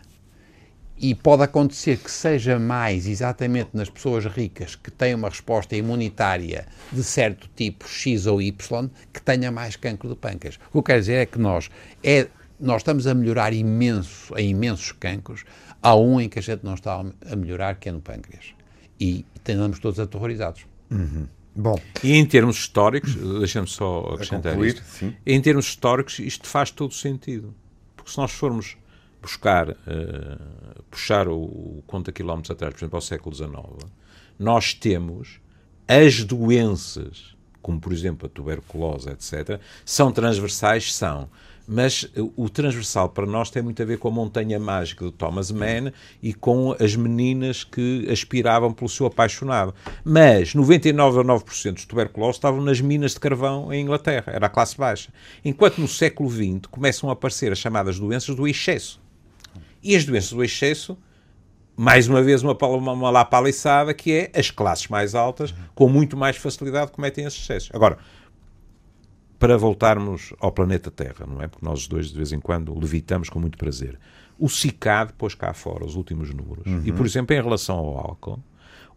E 0.97 1.15
pode 1.15 1.43
acontecer 1.43 1.97
que 1.97 2.11
seja 2.11 2.59
mais 2.59 3.07
exatamente 3.07 3.69
nas 3.73 3.89
pessoas 3.89 4.25
ricas 4.25 4.75
que 4.75 4.91
têm 4.91 5.15
uma 5.15 5.29
resposta 5.29 5.75
imunitária 5.75 6.67
de 6.91 7.03
certo 7.03 7.49
tipo, 7.55 7.87
X 7.87 8.25
ou 8.25 8.41
Y, 8.41 8.89
que 9.13 9.21
tenha 9.21 9.49
mais 9.49 9.77
cancro 9.77 10.09
do 10.09 10.15
pâncreas. 10.15 10.59
O 10.67 10.71
que 10.71 10.77
eu 10.77 10.83
quero 10.83 10.99
dizer 10.99 11.13
é 11.13 11.25
que 11.25 11.39
nós, 11.39 11.69
é, 12.03 12.27
nós 12.59 12.81
estamos 12.81 13.07
a 13.07 13.13
melhorar 13.13 13.53
imenso, 13.53 14.35
em 14.37 14.49
imensos 14.49 14.91
cancros. 14.91 15.45
Há 15.81 15.95
um 15.95 16.19
em 16.19 16.27
que 16.27 16.39
a 16.39 16.41
gente 16.41 16.65
não 16.65 16.73
está 16.73 16.99
a 16.99 17.35
melhorar, 17.35 17.75
que 17.75 17.87
é 17.87 17.91
no 17.93 18.01
pâncreas. 18.01 18.53
E 18.99 19.25
estamos 19.35 19.79
todos 19.79 20.01
aterrorizados. 20.01 20.65
Uhum. 20.91 21.27
Bom. 21.61 21.77
E 22.03 22.13
em 22.13 22.25
termos 22.25 22.57
históricos, 22.57 23.15
deixa-me 23.15 23.67
só 23.67 24.11
acrescentar 24.13 24.53
concluir, 24.53 24.75
isto, 24.75 24.83
sim. 24.83 25.15
em 25.25 25.41
termos 25.41 25.65
históricos 25.65 26.19
isto 26.19 26.47
faz 26.47 26.71
todo 26.71 26.93
sentido. 26.93 27.53
Porque 27.95 28.11
se 28.11 28.17
nós 28.17 28.31
formos 28.31 28.77
buscar, 29.21 29.69
uh, 29.69 29.75
puxar 30.89 31.27
o, 31.27 31.35
o 31.35 31.83
conta 31.85 32.11
quilómetros 32.13 32.51
atrás, 32.51 32.73
por 32.73 32.79
exemplo, 32.79 32.95
ao 32.95 33.01
século 33.01 33.35
XIX, 33.35 33.91
nós 34.39 34.73
temos 34.73 35.41
as 35.85 36.23
doenças 36.23 37.35
como 37.61 37.79
por 37.79 37.91
exemplo 37.91 38.25
a 38.25 38.29
tuberculose, 38.29 39.09
etc., 39.09 39.59
são 39.85 40.11
transversais? 40.11 40.93
São. 40.93 41.29
Mas 41.71 42.09
o 42.35 42.49
transversal 42.49 43.09
para 43.09 43.27
nós 43.27 43.51
tem 43.51 43.61
muito 43.61 43.79
a 43.79 43.85
ver 43.85 43.99
com 43.99 44.07
a 44.07 44.11
montanha 44.11 44.59
mágica 44.59 45.05
do 45.05 45.11
Thomas 45.11 45.51
Mann 45.51 45.91
e 46.19 46.33
com 46.33 46.75
as 46.79 46.95
meninas 46.95 47.63
que 47.63 48.07
aspiravam 48.09 48.73
pelo 48.73 48.89
seu 48.89 49.05
apaixonado. 49.05 49.75
Mas 50.03 50.55
99,9% 50.55 51.73
dos 51.73 51.85
tuberculosos 51.85 52.37
estavam 52.37 52.59
nas 52.59 52.81
minas 52.81 53.13
de 53.13 53.19
carvão 53.19 53.71
em 53.71 53.83
Inglaterra, 53.83 54.33
era 54.33 54.47
a 54.47 54.49
classe 54.49 54.75
baixa. 54.75 55.13
Enquanto 55.45 55.77
no 55.77 55.87
século 55.87 56.27
XX 56.27 56.65
começam 56.71 57.07
a 57.07 57.13
aparecer 57.13 57.51
as 57.51 57.59
chamadas 57.59 57.99
doenças 57.99 58.35
do 58.35 58.47
excesso. 58.47 58.99
E 59.83 59.95
as 59.95 60.03
doenças 60.03 60.33
do 60.33 60.43
excesso 60.43 60.97
mais 61.77 62.09
uma 62.09 62.21
vez 62.21 62.43
uma, 62.43 62.57
uma, 62.61 62.91
uma 62.91 63.09
lapaliçada 63.09 63.93
que 63.93 64.11
é 64.11 64.31
as 64.37 64.51
classes 64.51 64.87
mais 64.89 65.15
altas 65.15 65.55
com 65.73 65.87
muito 65.87 66.17
mais 66.17 66.35
facilidade 66.35 66.91
cometem 66.91 67.23
esses 67.23 67.41
excessos. 67.41 67.69
Agora, 67.71 67.97
para 69.39 69.57
voltarmos 69.57 70.33
ao 70.39 70.51
planeta 70.51 70.91
Terra, 70.91 71.25
não 71.25 71.41
é? 71.41 71.47
Porque 71.47 71.65
nós 71.65 71.87
dois 71.87 72.09
de 72.09 72.17
vez 72.17 72.33
em 72.33 72.39
quando 72.39 72.77
levitamos 72.77 73.29
com 73.29 73.39
muito 73.39 73.57
prazer. 73.57 73.97
O 74.37 74.49
CICAD 74.49 75.13
pôs 75.17 75.33
cá 75.33 75.53
fora 75.53 75.85
os 75.85 75.95
últimos 75.95 76.33
números. 76.33 76.65
Uhum. 76.65 76.81
E, 76.83 76.91
por 76.91 77.05
exemplo, 77.05 77.35
em 77.35 77.41
relação 77.41 77.77
ao 77.77 77.97
álcool, 77.97 78.39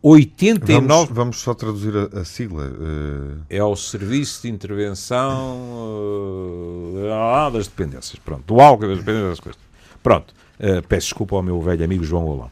89... 0.03 0.89
Vamos, 0.89 1.11
vamos 1.11 1.41
só 1.41 1.55
traduzir 1.55 1.93
a, 1.97 2.21
a 2.21 2.25
sigla. 2.25 2.65
Uh... 2.65 3.39
É 3.49 3.63
o 3.63 3.77
Serviço 3.77 4.43
de 4.43 4.49
Intervenção 4.49 5.61
uh, 6.97 7.51
das 7.53 7.69
Dependências. 7.69 8.19
Pronto, 8.19 8.43
do 8.45 8.61
álcool 8.61 8.89
das 8.89 8.99
dependências. 8.99 9.41
Pronto. 10.03 10.35
Uh, 10.59 10.83
peço 10.89 11.07
desculpa 11.07 11.37
ao 11.37 11.43
meu 11.43 11.61
velho 11.61 11.85
amigo 11.85 12.03
João 12.03 12.25
Golão. 12.25 12.51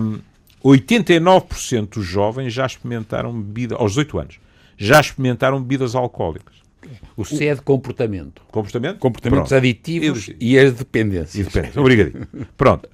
Um, 0.00 0.18
89% 0.64 1.88
dos 1.90 2.06
jovens 2.06 2.52
já 2.52 2.64
experimentaram 2.64 3.32
bebida, 3.32 3.76
aos 3.76 3.92
18 3.92 4.18
anos, 4.18 4.40
já 4.76 5.00
experimentaram 5.00 5.60
bebidas 5.60 5.94
alcoólicas. 5.94 6.61
O 7.16 7.24
C 7.24 7.46
é 7.46 7.54
de 7.54 7.62
comportamento. 7.62 8.42
Comportamento? 8.50 8.98
Comportamentos 8.98 9.48
Pronto. 9.48 9.58
aditivos 9.58 10.30
e 10.40 10.58
as 10.58 10.72
dependências. 10.72 11.34
E 11.34 11.44
dependências. 11.44 11.76
Obrigadinho. 11.76 12.26
Pronto. 12.56 12.88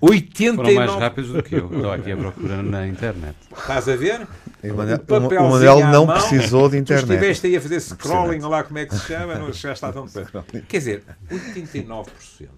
89... 0.00 0.56
Foram 0.56 0.74
mais 0.74 1.00
rápidos 1.00 1.30
do 1.30 1.42
que 1.42 1.54
eu. 1.54 1.72
Estou 1.72 1.92
aqui 1.92 2.12
a 2.12 2.16
procurar 2.16 2.62
na 2.62 2.88
internet. 2.88 3.36
Estás 3.56 3.88
a 3.88 3.94
ver? 3.94 4.26
O 4.64 5.48
Manel, 5.50 5.80
não 5.90 6.06
mão, 6.06 6.18
precisou 6.18 6.68
de 6.68 6.78
internet. 6.78 7.06
Tu 7.06 7.12
estiveste 7.12 7.46
aí 7.46 7.56
a 7.56 7.60
fazer 7.60 7.80
scrolling, 7.80 8.40
lá 8.40 8.64
como 8.64 8.78
é 8.78 8.86
que 8.86 8.96
se 8.96 9.06
chama, 9.06 9.36
não 9.36 9.52
já 9.52 9.72
está 9.72 9.92
tão 9.92 10.08
perto. 10.08 10.44
Quer 10.66 10.78
dizer, 10.78 11.04
89% 11.30 12.06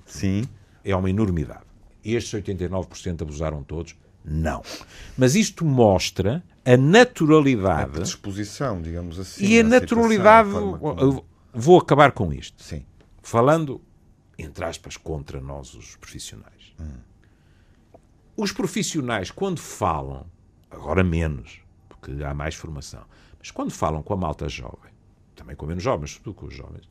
Sim. 0.07 0.45
é 0.83 0.97
uma 0.97 1.11
enormidade 1.11 1.69
estes 2.15 2.41
89% 2.41 3.23
abusaram 3.23 3.63
todos? 3.63 3.95
Não. 4.25 4.63
Mas 5.17 5.35
isto 5.35 5.65
mostra 5.65 6.43
a 6.73 6.77
naturalidade. 6.77 7.99
A 7.99 8.03
disposição, 8.03 8.81
digamos 8.81 9.19
assim. 9.19 9.45
E 9.45 9.61
a 9.61 9.65
naturalidade. 9.65 10.51
Como... 10.51 11.25
Vou 11.53 11.79
acabar 11.79 12.13
com 12.13 12.33
isto. 12.33 12.63
Sim. 12.63 12.85
Falando, 13.23 13.81
entre 14.39 14.65
aspas, 14.65 14.97
contra 14.97 15.41
nós, 15.41 15.75
os 15.75 15.97
profissionais. 15.97 16.75
Hum. 16.79 16.99
Os 18.37 18.53
profissionais, 18.53 19.31
quando 19.31 19.61
falam, 19.61 20.27
agora 20.71 21.03
menos, 21.03 21.61
porque 21.89 22.13
há 22.23 22.33
mais 22.33 22.55
formação, 22.55 23.05
mas 23.39 23.51
quando 23.51 23.71
falam 23.71 24.03
com 24.03 24.15
a 24.15 24.17
malta 24.17 24.49
jovem, 24.49 24.93
também 25.35 25.57
com 25.57 25.67
menos 25.67 25.83
jovens, 25.83 26.13
sobretudo 26.13 26.35
com 26.35 26.47
os 26.47 26.55
jovens, 26.55 26.89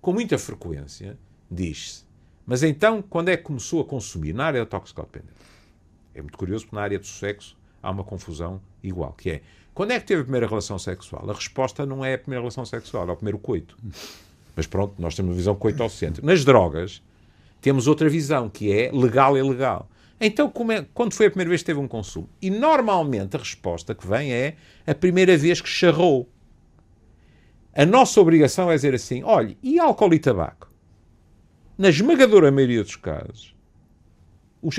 com 0.00 0.12
muita 0.12 0.38
frequência, 0.38 1.18
diz-se 1.50 2.04
mas 2.50 2.64
então, 2.64 3.00
quando 3.00 3.28
é 3.28 3.36
que 3.36 3.44
começou 3.44 3.80
a 3.80 3.84
consumir? 3.84 4.32
Na 4.32 4.46
área 4.46 4.58
da 4.58 4.66
toxicodependência. 4.66 5.36
É 6.12 6.20
muito 6.20 6.36
curioso 6.36 6.64
porque 6.64 6.74
na 6.74 6.82
área 6.82 6.98
do 6.98 7.06
sexo 7.06 7.56
há 7.82 7.90
uma 7.90 8.04
confusão 8.04 8.60
igual, 8.82 9.12
que 9.12 9.30
é, 9.30 9.42
quando 9.74 9.92
é 9.92 10.00
que 10.00 10.06
teve 10.06 10.20
a 10.20 10.24
primeira 10.24 10.46
relação 10.46 10.78
sexual? 10.78 11.28
A 11.30 11.32
resposta 11.32 11.86
não 11.86 12.04
é 12.04 12.14
a 12.14 12.18
primeira 12.18 12.42
relação 12.42 12.64
sexual, 12.64 13.08
é 13.08 13.12
o 13.12 13.16
primeiro 13.16 13.38
coito. 13.38 13.76
Mas 14.54 14.66
pronto, 14.66 14.94
nós 14.98 15.14
temos 15.14 15.30
uma 15.30 15.36
visão 15.36 15.54
coito 15.54 15.82
ao 15.82 15.88
centro. 15.88 16.24
Nas 16.24 16.44
drogas, 16.44 17.02
temos 17.60 17.86
outra 17.86 18.08
visão, 18.08 18.48
que 18.48 18.72
é 18.72 18.90
legal 18.92 19.38
e 19.38 19.42
legal. 19.42 19.88
Então, 20.20 20.52
é, 20.70 20.84
quando 20.92 21.14
foi 21.14 21.26
a 21.26 21.30
primeira 21.30 21.48
vez 21.48 21.62
que 21.62 21.66
teve 21.66 21.78
um 21.78 21.88
consumo? 21.88 22.28
E 22.42 22.50
normalmente 22.50 23.36
a 23.36 23.38
resposta 23.38 23.94
que 23.94 24.06
vem 24.06 24.32
é 24.32 24.56
a 24.86 24.94
primeira 24.94 25.36
vez 25.36 25.60
que 25.60 25.68
charrou. 25.68 26.28
A 27.74 27.86
nossa 27.86 28.20
obrigação 28.20 28.70
é 28.70 28.74
dizer 28.74 28.94
assim: 28.94 29.22
olha, 29.22 29.56
e 29.62 29.78
álcool 29.78 30.12
e 30.12 30.18
tabaco? 30.18 30.70
na 31.80 31.88
esmagadora 31.88 32.52
maioria 32.52 32.82
dos 32.82 32.94
casos, 32.94 33.54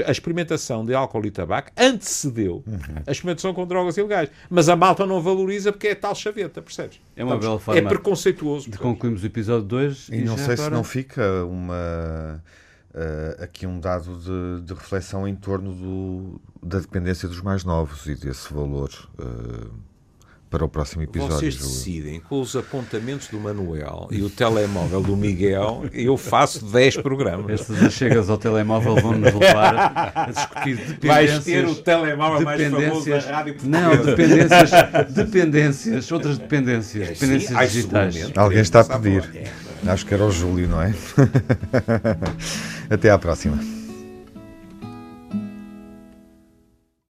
a 0.06 0.12
experimentação 0.12 0.86
de 0.86 0.94
álcool 0.94 1.26
e 1.26 1.32
tabaco 1.32 1.72
antecedeu 1.78 2.64
uhum. 2.68 3.02
a 3.06 3.12
experimentação 3.12 3.54
com 3.54 3.66
drogas 3.66 3.98
ilegais. 3.98 4.30
Mas 4.50 4.70
a 4.70 4.76
malta 4.76 5.06
não 5.06 5.22
valoriza 5.22 5.72
porque 5.72 5.88
é 5.88 5.96
tal 5.96 6.14
chaveta, 6.14 6.62
percebes? 6.62 7.00
É 7.16 7.24
uma 7.24 7.38
bela 7.38 7.60
forma. 7.60 7.80
É 7.80 7.84
preconceituoso. 7.84 8.70
De 8.70 8.78
concluirmos 8.78 9.24
o 9.24 9.26
episódio 9.26 9.68
2. 9.68 10.10
E, 10.10 10.16
e 10.16 10.22
não 10.24 10.38
sei 10.38 10.54
agora... 10.54 10.64
se 10.64 10.70
não 10.70 10.84
fica 10.84 11.44
uma. 11.46 12.44
Uh, 12.94 13.44
aqui 13.44 13.66
um 13.66 13.80
dado 13.80 14.18
de, 14.18 14.66
de, 14.66 14.74
reflexão 14.74 15.26
em 15.26 15.34
torno 15.34 15.74
do, 15.74 16.42
da 16.62 16.78
dependência 16.78 17.26
dos 17.26 17.42
mais 17.42 17.64
novos 17.64 18.06
e 18.06 18.16
desse 18.16 18.54
valor. 18.54 18.90
Uh, 19.18 19.72
para 20.52 20.66
o 20.66 20.70
próximo 20.70 21.02
episódio. 21.02 21.38
Vocês 21.38 21.56
decidem 21.56 22.20
com 22.20 22.42
os 22.42 22.58
apontamentos 22.58 23.30
do 23.30 23.40
Manuel 23.40 24.10
e 24.12 24.22
o 24.22 24.30
telemóvel 24.30 25.02
do 25.02 25.16
Miguel, 25.16 25.86
eu 25.94 26.18
faço 26.18 26.66
10 26.66 26.98
programas. 26.98 27.62
Estas 27.62 27.94
chegas 27.94 28.30
ao 28.30 28.38
telemóvel 28.38 28.96
vão-nos 28.98 29.34
levar 29.34 30.12
a 30.14 30.30
discutir 30.30 30.76
dependências. 30.76 31.32
Vais 31.32 31.44
ter 31.46 31.66
o 31.66 31.76
telemóvel 31.76 32.42
mais 32.42 32.62
famoso 32.62 33.10
da 33.10 33.20
rádio 33.20 33.54
portuguesa. 33.54 33.82
Não, 33.82 34.06
dependências, 34.06 34.72
dependências, 35.10 36.12
outras 36.12 36.38
dependências, 36.38 37.10
é, 37.10 37.14
dependências 37.14 37.58
sim, 37.58 37.66
digitais. 37.66 38.32
Alguém 38.36 38.62
está 38.62 38.82
a 38.82 39.00
pedir. 39.00 39.50
Acho 39.88 40.06
que 40.06 40.14
era 40.14 40.26
o 40.26 40.32
Júlio, 40.32 40.68
não 40.68 40.82
é? 40.82 40.94
Até 42.92 43.10
à 43.10 43.18
próxima. 43.18 43.81